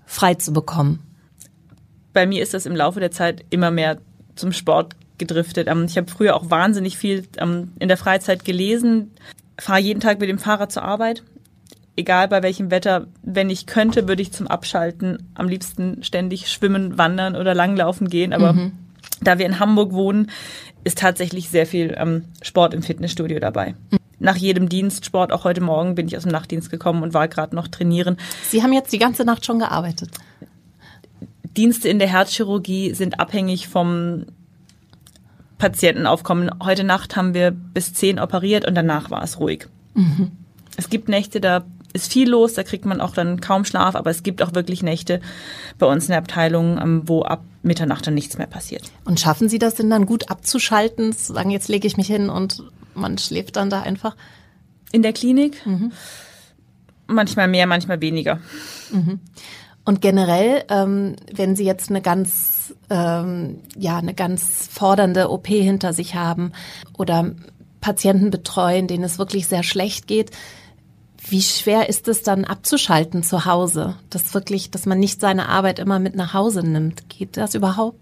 frei 0.06 0.36
zu 0.36 0.54
bekommen? 0.54 1.00
Bei 2.14 2.28
mir 2.28 2.44
ist 2.44 2.54
das 2.54 2.68
im 2.68 2.76
Laufe 2.76 3.00
der 3.00 3.10
Zeit 3.12 3.44
immer 3.50 3.72
mehr 3.72 3.98
zum 4.36 4.52
Sport 4.52 4.96
gedriftet. 5.18 5.68
Ähm, 5.68 5.86
ich 5.86 5.98
habe 5.98 6.12
früher 6.12 6.36
auch 6.36 6.50
wahnsinnig 6.50 6.98
viel 6.98 7.26
ähm, 7.38 7.72
in 7.80 7.88
der 7.88 7.98
Freizeit 7.98 8.46
gelesen, 8.46 9.12
fahre 9.60 9.80
jeden 9.80 10.00
Tag 10.00 10.20
mit 10.20 10.30
dem 10.30 10.40
Fahrrad 10.40 10.72
zur 10.72 10.84
Arbeit. 10.84 11.24
Egal 11.96 12.28
bei 12.28 12.42
welchem 12.42 12.72
Wetter, 12.72 13.08
wenn 13.22 13.52
ich 13.52 13.68
könnte, 13.68 14.08
würde 14.08 14.24
ich 14.24 14.32
zum 14.32 14.48
Abschalten 14.48 15.30
am 15.36 15.48
liebsten 15.48 16.04
ständig 16.04 16.50
schwimmen, 16.52 16.98
wandern 16.98 17.36
oder 17.36 17.54
langlaufen 17.54 18.10
gehen. 18.10 18.34
Aber 18.34 18.54
mhm. 18.54 18.72
da 19.22 19.38
wir 19.38 19.46
in 19.46 19.60
Hamburg 19.60 19.94
wohnen, 19.94 20.32
ist 20.84 20.98
tatsächlich 20.98 21.50
sehr 21.50 21.68
viel 21.68 21.96
ähm, 21.98 22.26
Sport 22.42 22.74
im 22.74 22.82
Fitnessstudio 22.82 23.40
dabei. 23.40 23.76
Mhm. 23.92 23.98
Nach 24.20 24.38
jedem 24.38 24.70
Dienst, 24.70 25.06
Sport, 25.06 25.32
auch 25.32 25.44
heute 25.44 25.62
Morgen 25.62 25.96
bin 25.96 26.08
ich 26.08 26.16
aus 26.18 26.24
dem 26.24 26.32
Nachtdienst 26.32 26.72
gekommen 26.72 27.04
und 27.04 27.14
war 27.14 27.28
gerade 27.28 27.56
noch 27.56 27.68
trainieren. 27.68 28.18
Sie 28.50 28.64
haben 28.64 28.74
jetzt 28.74 28.92
die 28.94 29.00
ganze 29.00 29.26
Nacht 29.26 29.46
schon 29.46 29.60
gearbeitet. 29.60 30.12
Dienste 31.58 31.90
in 31.90 32.00
der 32.00 32.08
Herzchirurgie 32.08 32.94
sind 32.94 33.20
abhängig 33.20 33.68
vom 33.68 34.26
Patienten 35.58 36.06
aufkommen. 36.06 36.50
Heute 36.62 36.84
Nacht 36.84 37.16
haben 37.16 37.34
wir 37.34 37.52
bis 37.52 37.94
zehn 37.94 38.20
operiert 38.20 38.66
und 38.66 38.76
danach 38.76 39.12
war 39.12 39.24
es 39.24 39.40
ruhig. 39.40 39.68
Mhm. 39.94 40.32
Es 40.76 40.90
gibt 40.90 41.08
Nächte, 41.08 41.40
da 41.40 41.64
ist 41.94 42.12
viel 42.12 42.30
los, 42.30 42.54
da 42.54 42.64
kriegt 42.64 42.86
man 42.86 43.00
auch 43.00 43.14
dann 43.14 43.40
kaum 43.40 43.66
Schlaf, 43.66 43.96
aber 43.96 44.10
es 44.10 44.24
gibt 44.24 44.42
auch 44.42 44.56
wirklich 44.56 44.82
Nächte 44.82 45.22
bei 45.78 45.86
uns 45.86 46.06
in 46.06 46.10
der 46.10 46.18
Abteilung, 46.18 46.80
ähm, 46.82 47.04
wo 47.06 47.22
ab 47.22 47.44
Mitternacht 47.62 48.06
dann 48.08 48.16
nichts 48.16 48.38
mehr 48.38 48.48
passiert. 48.48 48.92
Und 49.06 49.20
schaffen 49.20 49.48
Sie 49.48 49.60
das 49.60 49.76
denn 49.76 49.90
dann 49.90 50.06
gut 50.06 50.30
abzuschalten, 50.30 51.16
zu 51.16 51.34
sagen, 51.34 51.52
jetzt 51.52 51.70
lege 51.70 51.88
ich 51.88 51.96
mich 51.96 52.08
hin 52.08 52.30
und 52.30 52.64
man 52.96 53.18
schläft 53.18 53.56
dann 53.56 53.70
da 53.70 53.82
einfach? 53.82 54.16
In 54.92 55.04
der 55.04 55.14
Klinik? 55.14 55.66
Mhm. 55.66 55.92
Manchmal 57.08 57.48
mehr, 57.48 57.68
manchmal 57.68 58.02
weniger. 58.02 58.40
Mhm. 58.92 59.20
Und 59.86 60.02
generell, 60.02 60.64
ähm, 60.70 61.16
wenn 61.34 61.56
Sie 61.56 61.66
jetzt 61.66 61.90
eine 61.90 62.02
ganz, 62.02 62.74
ähm, 62.90 63.60
ja, 63.78 63.98
eine 63.98 64.14
ganz 64.14 64.70
fordernde 64.72 65.30
OP 65.30 65.48
hinter 65.48 65.92
sich 65.92 66.16
haben 66.16 66.54
oder 66.98 67.32
Patienten 67.82 68.32
betreuen, 68.32 68.88
denen 68.88 69.04
es 69.04 69.20
wirklich 69.20 69.48
sehr 69.48 69.64
schlecht 69.64 70.08
geht, 70.08 70.32
wie 71.28 71.42
schwer 71.42 71.90
ist 71.90 72.08
es 72.08 72.24
dann 72.24 72.46
abzuschalten 72.46 73.24
zu 73.24 73.46
Hause? 73.46 73.96
Das 74.10 74.34
wirklich, 74.34 74.72
dass 74.72 74.86
man 74.86 75.00
nicht 75.00 75.22
seine 75.22 75.48
Arbeit 75.50 75.80
immer 75.80 76.00
mit 76.00 76.16
nach 76.16 76.34
Hause 76.34 76.68
nimmt. 76.68 77.10
Geht 77.10 77.38
das 77.38 77.56
überhaupt? 77.56 78.02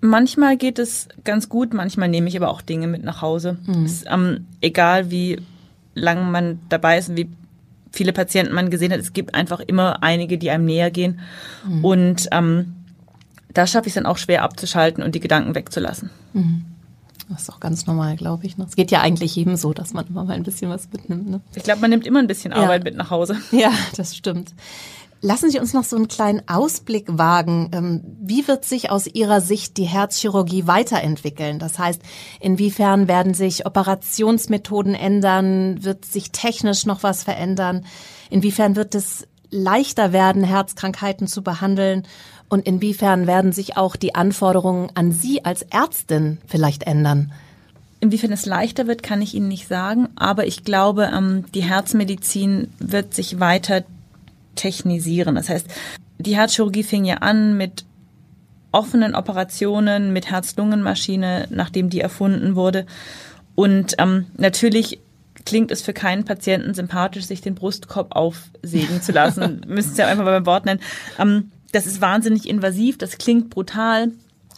Manchmal 0.00 0.56
geht 0.56 0.78
es 0.78 1.08
ganz 1.24 1.48
gut, 1.48 1.74
manchmal 1.74 2.08
nehme 2.08 2.28
ich 2.28 2.36
aber 2.36 2.48
auch 2.48 2.62
Dinge 2.62 2.86
mit 2.86 3.04
nach 3.04 3.20
Hause. 3.20 3.58
Mhm. 3.66 3.84
Es, 3.84 4.04
ähm, 4.06 4.46
egal 4.60 5.10
wie 5.10 5.40
lange 5.94 6.22
man 6.22 6.60
dabei 6.68 6.98
ist 6.98 7.10
und 7.10 7.16
wie 7.16 7.30
viele 7.90 8.12
Patienten 8.12 8.54
man 8.54 8.70
gesehen 8.70 8.92
hat, 8.92 9.00
es 9.00 9.12
gibt 9.12 9.34
einfach 9.34 9.60
immer 9.60 10.02
einige, 10.02 10.38
die 10.38 10.50
einem 10.50 10.64
näher 10.64 10.90
gehen. 10.90 11.20
Mhm. 11.66 11.84
Und 11.84 12.28
ähm, 12.32 12.74
da 13.52 13.66
schaffe 13.66 13.86
ich 13.86 13.92
es 13.92 13.94
dann 13.94 14.06
auch 14.06 14.18
schwer 14.18 14.42
abzuschalten 14.42 15.02
und 15.02 15.14
die 15.14 15.20
Gedanken 15.20 15.54
wegzulassen. 15.54 16.10
Mhm. 16.32 16.64
Das 17.28 17.42
ist 17.42 17.50
auch 17.50 17.60
ganz 17.60 17.86
normal, 17.86 18.16
glaube 18.16 18.44
ich. 18.44 18.58
Ne? 18.58 18.66
Es 18.68 18.74
geht 18.74 18.90
ja 18.90 19.02
eigentlich 19.02 19.36
jedem 19.36 19.54
so, 19.54 19.72
dass 19.72 19.92
man 19.92 20.04
immer 20.08 20.24
mal 20.24 20.32
ein 20.32 20.42
bisschen 20.42 20.68
was 20.68 20.88
mitnimmt. 20.92 21.30
Ne? 21.30 21.40
Ich 21.54 21.62
glaube, 21.62 21.80
man 21.80 21.90
nimmt 21.90 22.04
immer 22.04 22.18
ein 22.18 22.26
bisschen 22.26 22.52
Arbeit 22.52 22.80
ja. 22.80 22.90
mit 22.90 22.96
nach 22.96 23.10
Hause. 23.10 23.36
Ja, 23.52 23.72
das 23.96 24.16
stimmt. 24.16 24.52
Lassen 25.22 25.50
Sie 25.50 25.58
uns 25.58 25.74
noch 25.74 25.84
so 25.84 25.96
einen 25.96 26.08
kleinen 26.08 26.48
Ausblick 26.48 27.06
wagen. 27.06 27.70
Ähm, 27.72 28.00
wie 28.22 28.48
wird 28.48 28.64
sich 28.64 28.90
aus 28.90 29.06
Ihrer 29.06 29.42
Sicht 29.42 29.76
die 29.76 29.84
Herzchirurgie 29.84 30.66
weiterentwickeln? 30.66 31.58
Das 31.58 31.78
heißt, 31.78 32.00
inwiefern 32.40 33.06
werden 33.06 33.34
sich 33.34 33.66
Operationsmethoden 33.66 34.94
ändern? 34.94 35.84
Wird 35.84 36.06
sich 36.06 36.30
technisch 36.30 36.86
noch 36.86 37.02
was 37.02 37.22
verändern? 37.22 37.84
Inwiefern 38.30 38.76
wird 38.76 38.94
es 38.94 39.26
leichter 39.50 40.12
werden, 40.12 40.42
Herzkrankheiten 40.42 41.26
zu 41.26 41.42
behandeln? 41.42 42.04
Und 42.48 42.66
inwiefern 42.66 43.26
werden 43.26 43.52
sich 43.52 43.76
auch 43.76 43.96
die 43.96 44.14
Anforderungen 44.14 44.88
an 44.94 45.12
Sie 45.12 45.44
als 45.44 45.62
Ärztin 45.62 46.38
vielleicht 46.46 46.84
ändern? 46.84 47.30
Inwiefern 48.00 48.32
es 48.32 48.46
leichter 48.46 48.86
wird, 48.86 49.02
kann 49.02 49.20
ich 49.20 49.34
Ihnen 49.34 49.48
nicht 49.48 49.68
sagen. 49.68 50.08
Aber 50.16 50.46
ich 50.46 50.64
glaube, 50.64 51.10
ähm, 51.14 51.44
die 51.54 51.62
Herzmedizin 51.62 52.72
wird 52.78 53.12
sich 53.12 53.38
weiter 53.38 53.84
technisieren. 54.54 55.34
Das 55.34 55.48
heißt, 55.48 55.66
die 56.18 56.36
Herzchirurgie 56.36 56.82
fing 56.82 57.04
ja 57.04 57.16
an 57.16 57.56
mit 57.56 57.84
offenen 58.72 59.14
Operationen 59.14 60.12
mit 60.12 60.30
Herz-Lungen-Maschine, 60.30 61.48
nachdem 61.50 61.90
die 61.90 62.00
erfunden 62.00 62.54
wurde. 62.54 62.86
Und 63.54 63.94
ähm, 63.98 64.26
natürlich 64.36 65.00
klingt 65.44 65.70
es 65.70 65.82
für 65.82 65.92
keinen 65.92 66.24
Patienten 66.24 66.74
sympathisch, 66.74 67.24
sich 67.24 67.40
den 67.40 67.54
Brustkorb 67.54 68.14
aufsägen 68.14 69.02
zu 69.02 69.12
lassen. 69.12 69.62
Müssen 69.66 69.94
Sie 69.94 70.02
ja 70.02 70.08
einfach 70.08 70.24
mal 70.24 70.40
beim 70.40 70.46
Wort 70.46 70.66
nennen. 70.66 70.80
Ähm, 71.18 71.50
das 71.72 71.86
ist 71.86 72.00
wahnsinnig 72.00 72.48
invasiv, 72.48 72.98
das 72.98 73.18
klingt 73.18 73.50
brutal. 73.50 74.08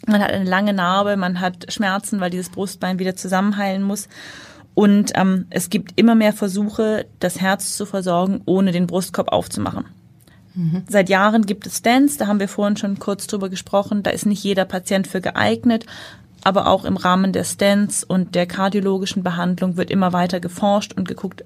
Man 0.06 0.20
hat 0.20 0.30
eine 0.30 0.48
lange 0.48 0.72
Narbe, 0.72 1.16
man 1.16 1.40
hat 1.40 1.72
Schmerzen, 1.72 2.20
weil 2.20 2.30
dieses 2.30 2.50
Brustbein 2.50 2.98
wieder 2.98 3.14
zusammenheilen 3.16 3.82
muss. 3.82 4.08
Und 4.74 5.12
ähm, 5.14 5.46
es 5.50 5.70
gibt 5.70 5.92
immer 5.96 6.14
mehr 6.14 6.32
Versuche, 6.32 7.06
das 7.20 7.40
Herz 7.40 7.76
zu 7.76 7.84
versorgen, 7.84 8.40
ohne 8.46 8.72
den 8.72 8.86
Brustkorb 8.86 9.30
aufzumachen. 9.30 9.84
Mhm. 10.54 10.82
Seit 10.88 11.08
Jahren 11.08 11.46
gibt 11.46 11.66
es 11.66 11.78
Stents, 11.78 12.16
da 12.16 12.26
haben 12.26 12.40
wir 12.40 12.48
vorhin 12.48 12.76
schon 12.76 12.98
kurz 12.98 13.26
drüber 13.26 13.48
gesprochen. 13.48 14.02
Da 14.02 14.10
ist 14.10 14.26
nicht 14.26 14.42
jeder 14.42 14.64
Patient 14.64 15.06
für 15.06 15.20
geeignet, 15.20 15.86
aber 16.42 16.66
auch 16.66 16.84
im 16.84 16.96
Rahmen 16.96 17.32
der 17.32 17.44
Stents 17.44 18.04
und 18.04 18.34
der 18.34 18.46
kardiologischen 18.46 19.22
Behandlung 19.22 19.76
wird 19.76 19.90
immer 19.90 20.12
weiter 20.12 20.40
geforscht 20.40 20.92
und 20.94 21.06
geguckt, 21.06 21.44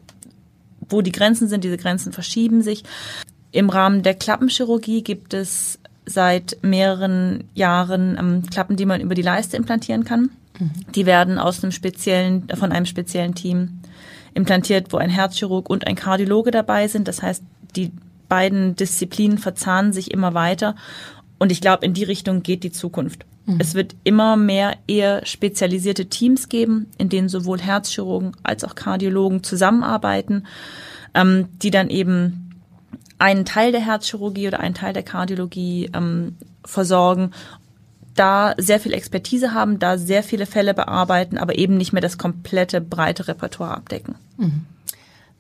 wo 0.88 1.02
die 1.02 1.12
Grenzen 1.12 1.48
sind. 1.48 1.64
Diese 1.64 1.76
Grenzen 1.76 2.12
verschieben 2.12 2.62
sich. 2.62 2.84
Im 3.52 3.70
Rahmen 3.70 4.02
der 4.02 4.14
Klappenchirurgie 4.14 5.02
gibt 5.02 5.34
es 5.34 5.78
seit 6.04 6.58
mehreren 6.62 7.44
Jahren 7.54 8.16
ähm, 8.18 8.42
Klappen, 8.50 8.76
die 8.76 8.86
man 8.86 9.00
über 9.00 9.14
die 9.14 9.22
Leiste 9.22 9.56
implantieren 9.56 10.04
kann. 10.04 10.30
Mhm. 10.58 10.70
Die 10.94 11.06
werden 11.06 11.38
aus 11.38 11.62
einem 11.62 11.72
speziellen, 11.72 12.48
von 12.54 12.72
einem 12.72 12.86
speziellen 12.86 13.34
Team 13.34 13.80
implantiert, 14.34 14.92
wo 14.92 14.98
ein 14.98 15.10
Herzchirurg 15.10 15.70
und 15.70 15.86
ein 15.86 15.96
Kardiologe 15.96 16.50
dabei 16.50 16.88
sind. 16.88 17.08
Das 17.08 17.22
heißt, 17.22 17.42
die 17.74 17.92
beiden 18.28 18.76
Disziplinen 18.76 19.38
verzahnen 19.38 19.92
sich 19.92 20.10
immer 20.10 20.34
weiter. 20.34 20.76
Und 21.38 21.52
ich 21.52 21.60
glaube, 21.60 21.84
in 21.84 21.94
die 21.94 22.04
Richtung 22.04 22.42
geht 22.42 22.62
die 22.62 22.72
Zukunft. 22.72 23.24
Mhm. 23.46 23.58
Es 23.60 23.74
wird 23.74 23.94
immer 24.04 24.36
mehr 24.36 24.76
eher 24.86 25.24
spezialisierte 25.24 26.06
Teams 26.06 26.48
geben, 26.48 26.86
in 26.98 27.08
denen 27.08 27.28
sowohl 27.28 27.60
Herzchirurgen 27.60 28.32
als 28.42 28.64
auch 28.64 28.74
Kardiologen 28.74 29.42
zusammenarbeiten, 29.42 30.46
ähm, 31.14 31.48
die 31.62 31.70
dann 31.70 31.88
eben 31.88 32.50
einen 33.18 33.44
Teil 33.44 33.72
der 33.72 33.80
Herzchirurgie 33.80 34.48
oder 34.48 34.60
einen 34.60 34.74
Teil 34.74 34.92
der 34.92 35.02
Kardiologie 35.02 35.90
ähm, 35.94 36.36
versorgen, 36.64 37.30
da 38.16 38.54
sehr 38.56 38.80
viel 38.80 38.92
Expertise 38.92 39.54
haben, 39.54 39.78
da 39.78 39.98
sehr 39.98 40.22
viele 40.22 40.46
Fälle 40.46 40.74
bearbeiten, 40.74 41.38
aber 41.38 41.58
eben 41.58 41.76
nicht 41.76 41.92
mehr 41.92 42.02
das 42.02 42.18
komplette 42.18 42.80
breite 42.80 43.28
Repertoire 43.28 43.76
abdecken. 43.76 44.16
Mhm. 44.36 44.66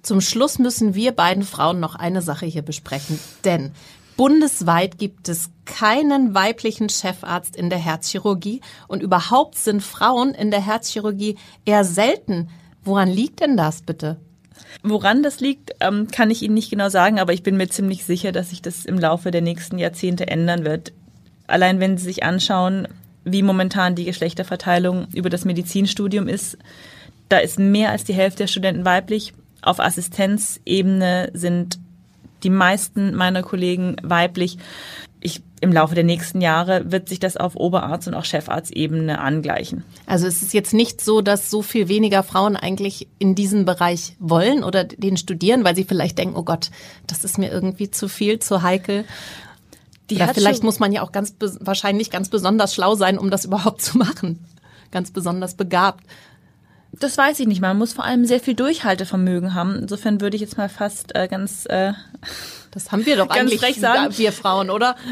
Zum 0.02 0.20
Schluss 0.20 0.58
müssen 0.60 0.94
wir 0.94 1.12
beiden 1.12 1.42
Frauen 1.42 1.80
noch 1.80 1.96
eine 1.96 2.22
Sache 2.22 2.46
hier 2.46 2.62
besprechen, 2.62 3.18
denn 3.44 3.72
bundesweit 4.16 4.98
gibt 4.98 5.28
es 5.28 5.50
keinen 5.64 6.32
weiblichen 6.32 6.88
Chefarzt 6.88 7.56
in 7.56 7.70
der 7.70 7.78
Herzchirurgie 7.78 8.60
und 8.86 9.02
überhaupt 9.02 9.58
sind 9.58 9.82
Frauen 9.82 10.32
in 10.32 10.50
der 10.50 10.64
Herzchirurgie 10.64 11.36
eher 11.64 11.84
selten. 11.84 12.48
Woran 12.84 13.08
liegt 13.08 13.40
denn 13.40 13.56
das 13.56 13.82
bitte? 13.82 14.18
Woran 14.82 15.22
das 15.22 15.40
liegt, 15.40 15.72
ähm, 15.80 16.08
kann 16.08 16.30
ich 16.30 16.42
Ihnen 16.42 16.54
nicht 16.54 16.70
genau 16.70 16.88
sagen, 16.88 17.18
aber 17.18 17.32
ich 17.32 17.42
bin 17.42 17.56
mir 17.56 17.68
ziemlich 17.68 18.04
sicher, 18.04 18.30
dass 18.30 18.50
sich 18.50 18.62
das 18.62 18.84
im 18.84 18.98
Laufe 18.98 19.30
der 19.30 19.42
nächsten 19.42 19.78
Jahrzehnte 19.78 20.28
ändern 20.28 20.64
wird. 20.64 20.92
Allein 21.46 21.80
wenn 21.80 21.98
Sie 21.98 22.04
sich 22.04 22.24
anschauen, 22.24 22.88
wie 23.24 23.42
momentan 23.42 23.94
die 23.94 24.04
Geschlechterverteilung 24.04 25.08
über 25.12 25.30
das 25.30 25.44
Medizinstudium 25.44 26.28
ist, 26.28 26.58
da 27.28 27.38
ist 27.38 27.58
mehr 27.58 27.90
als 27.90 28.04
die 28.04 28.14
Hälfte 28.14 28.44
der 28.44 28.46
Studenten 28.46 28.84
weiblich. 28.84 29.32
Auf 29.62 29.80
Assistenzebene 29.80 31.30
sind 31.32 31.78
die 32.42 32.50
meisten 32.50 33.14
meiner 33.14 33.42
Kollegen 33.42 33.96
weiblich 34.02 34.58
ich, 35.26 35.42
im 35.60 35.72
Laufe 35.72 35.94
der 35.94 36.04
nächsten 36.04 36.40
Jahre 36.40 36.92
wird 36.92 37.08
sich 37.08 37.18
das 37.18 37.36
auf 37.36 37.56
Oberarzt- 37.56 38.06
und 38.06 38.14
auch 38.14 38.24
Chefarztebene 38.24 39.18
angleichen. 39.18 39.82
Also 40.06 40.26
es 40.26 40.42
ist 40.42 40.54
jetzt 40.54 40.72
nicht 40.72 41.00
so, 41.00 41.20
dass 41.20 41.50
so 41.50 41.62
viel 41.62 41.88
weniger 41.88 42.22
Frauen 42.22 42.56
eigentlich 42.56 43.08
in 43.18 43.34
diesen 43.34 43.64
Bereich 43.64 44.14
wollen 44.18 44.62
oder 44.62 44.84
den 44.84 45.16
studieren, 45.16 45.64
weil 45.64 45.74
sie 45.74 45.84
vielleicht 45.84 46.18
denken, 46.18 46.36
oh 46.36 46.44
Gott, 46.44 46.70
das 47.06 47.24
ist 47.24 47.38
mir 47.38 47.50
irgendwie 47.50 47.90
zu 47.90 48.08
viel, 48.08 48.38
zu 48.38 48.62
heikel. 48.62 49.04
Die 50.10 50.16
oder 50.16 50.34
vielleicht 50.34 50.62
muss 50.62 50.78
man 50.78 50.92
ja 50.92 51.02
auch 51.02 51.12
ganz 51.12 51.34
wahrscheinlich 51.60 52.10
ganz 52.10 52.28
besonders 52.28 52.74
schlau 52.74 52.94
sein, 52.94 53.18
um 53.18 53.30
das 53.30 53.44
überhaupt 53.46 53.82
zu 53.82 53.98
machen. 53.98 54.44
Ganz 54.90 55.10
besonders 55.10 55.54
begabt. 55.54 56.04
Das 56.92 57.18
weiß 57.18 57.40
ich 57.40 57.46
nicht. 57.46 57.60
Man 57.60 57.76
muss 57.76 57.92
vor 57.92 58.04
allem 58.04 58.24
sehr 58.24 58.40
viel 58.40 58.54
Durchhaltevermögen 58.54 59.54
haben. 59.54 59.74
Insofern 59.74 60.20
würde 60.20 60.36
ich 60.36 60.40
jetzt 60.40 60.56
mal 60.56 60.68
fast 60.68 61.14
äh, 61.14 61.28
ganz 61.28 61.66
äh, 61.66 61.92
das 62.76 62.92
haben 62.92 63.06
wir 63.06 63.16
doch 63.16 63.30
eigentlich 63.30 63.60
frech 63.60 63.80
sagen. 63.80 64.16
wir 64.16 64.32
Frauen, 64.32 64.70
oder? 64.70 64.96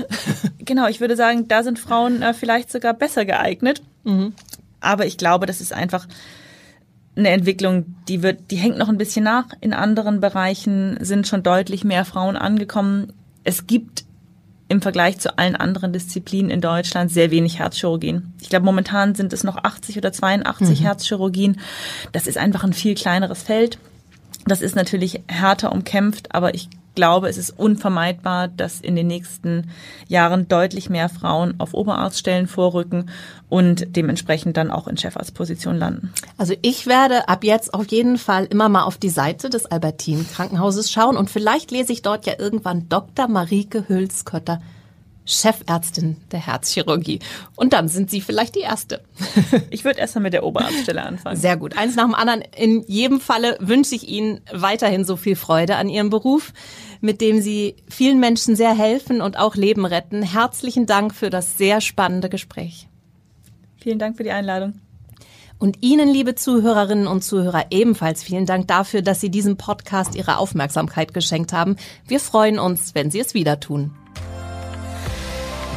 Genau, 0.66 0.86
ich 0.86 0.98
würde 0.98 1.14
sagen, 1.14 1.46
da 1.46 1.62
sind 1.62 1.78
Frauen 1.78 2.22
äh, 2.22 2.32
vielleicht 2.32 2.72
sogar 2.72 2.94
besser 2.94 3.26
geeignet. 3.26 3.82
Mhm. 4.04 4.32
Aber 4.80 5.04
ich 5.04 5.18
glaube, 5.18 5.44
das 5.44 5.60
ist 5.60 5.74
einfach 5.74 6.08
eine 7.16 7.28
Entwicklung, 7.28 7.96
die 8.08 8.22
wird, 8.22 8.50
die 8.50 8.56
hängt 8.56 8.78
noch 8.78 8.88
ein 8.88 8.96
bisschen 8.96 9.24
nach. 9.24 9.48
In 9.60 9.74
anderen 9.74 10.20
Bereichen 10.20 10.96
sind 11.00 11.28
schon 11.28 11.42
deutlich 11.42 11.84
mehr 11.84 12.06
Frauen 12.06 12.36
angekommen. 12.36 13.12
Es 13.44 13.66
gibt 13.66 14.03
im 14.74 14.82
Vergleich 14.82 15.18
zu 15.18 15.38
allen 15.38 15.56
anderen 15.56 15.92
Disziplinen 15.92 16.50
in 16.50 16.60
Deutschland 16.60 17.10
sehr 17.10 17.30
wenig 17.30 17.58
Herzchirurgien. 17.60 18.34
Ich 18.40 18.50
glaube, 18.50 18.66
momentan 18.66 19.14
sind 19.14 19.32
es 19.32 19.44
noch 19.44 19.56
80 19.56 19.96
oder 19.96 20.12
82 20.12 20.80
mhm. 20.80 20.84
Herzchirurgien. 20.84 21.60
Das 22.12 22.26
ist 22.26 22.36
einfach 22.36 22.64
ein 22.64 22.72
viel 22.72 22.94
kleineres 22.94 23.42
Feld. 23.42 23.78
Das 24.46 24.60
ist 24.60 24.76
natürlich 24.76 25.22
härter 25.28 25.72
umkämpft, 25.72 26.34
aber 26.34 26.54
ich 26.54 26.68
glaube, 26.94 27.28
es 27.28 27.38
ist 27.38 27.50
unvermeidbar, 27.50 28.48
dass 28.48 28.80
in 28.80 28.96
den 28.96 29.06
nächsten 29.06 29.70
Jahren 30.08 30.48
deutlich 30.48 30.90
mehr 30.90 31.08
Frauen 31.08 31.54
auf 31.58 31.74
Oberarztstellen 31.74 32.46
vorrücken 32.46 33.10
und 33.48 33.96
dementsprechend 33.96 34.56
dann 34.56 34.70
auch 34.70 34.88
in 34.88 34.96
Chefarztposition 34.96 35.76
landen. 35.76 36.12
Also 36.38 36.54
ich 36.62 36.86
werde 36.86 37.28
ab 37.28 37.44
jetzt 37.44 37.74
auf 37.74 37.86
jeden 37.88 38.18
Fall 38.18 38.46
immer 38.46 38.68
mal 38.68 38.84
auf 38.84 38.96
die 38.96 39.10
Seite 39.10 39.50
des 39.50 39.66
Albertin 39.66 40.26
Krankenhauses 40.28 40.90
schauen 40.90 41.16
und 41.16 41.30
vielleicht 41.30 41.70
lese 41.70 41.92
ich 41.92 42.02
dort 42.02 42.26
ja 42.26 42.34
irgendwann 42.38 42.88
Dr. 42.88 43.28
Marike 43.28 43.88
Hülskötter 43.88 44.60
Chefärztin 45.24 46.16
der 46.32 46.46
Herzchirurgie. 46.46 47.20
Und 47.56 47.72
dann 47.72 47.88
sind 47.88 48.10
Sie 48.10 48.20
vielleicht 48.20 48.54
die 48.54 48.60
Erste. 48.60 49.02
Ich 49.70 49.84
würde 49.84 50.00
erst 50.00 50.14
mal 50.14 50.20
mit 50.20 50.32
der 50.32 50.44
Oberarztstelle 50.44 51.02
anfangen. 51.02 51.36
Sehr 51.36 51.56
gut. 51.56 51.76
Eins 51.76 51.96
nach 51.96 52.04
dem 52.04 52.14
anderen. 52.14 52.42
In 52.56 52.84
jedem 52.86 53.20
Falle 53.20 53.56
wünsche 53.60 53.94
ich 53.94 54.08
Ihnen 54.08 54.40
weiterhin 54.52 55.04
so 55.04 55.16
viel 55.16 55.36
Freude 55.36 55.76
an 55.76 55.88
Ihrem 55.88 56.10
Beruf, 56.10 56.52
mit 57.00 57.20
dem 57.20 57.40
Sie 57.40 57.76
vielen 57.88 58.20
Menschen 58.20 58.56
sehr 58.56 58.76
helfen 58.76 59.20
und 59.20 59.38
auch 59.38 59.56
Leben 59.56 59.84
retten. 59.84 60.22
Herzlichen 60.22 60.86
Dank 60.86 61.14
für 61.14 61.30
das 61.30 61.56
sehr 61.56 61.80
spannende 61.80 62.28
Gespräch. 62.28 62.88
Vielen 63.76 63.98
Dank 63.98 64.16
für 64.16 64.24
die 64.24 64.30
Einladung. 64.30 64.80
Und 65.58 65.82
Ihnen, 65.82 66.08
liebe 66.08 66.34
Zuhörerinnen 66.34 67.06
und 67.06 67.22
Zuhörer, 67.22 67.66
ebenfalls 67.70 68.22
vielen 68.22 68.46
Dank 68.46 68.68
dafür, 68.68 69.02
dass 69.02 69.20
Sie 69.20 69.30
diesem 69.30 69.56
Podcast 69.56 70.14
Ihre 70.14 70.38
Aufmerksamkeit 70.38 71.14
geschenkt 71.14 71.52
haben. 71.52 71.76
Wir 72.06 72.20
freuen 72.20 72.58
uns, 72.58 72.94
wenn 72.94 73.10
Sie 73.10 73.20
es 73.20 73.34
wieder 73.34 73.60
tun. 73.60 73.92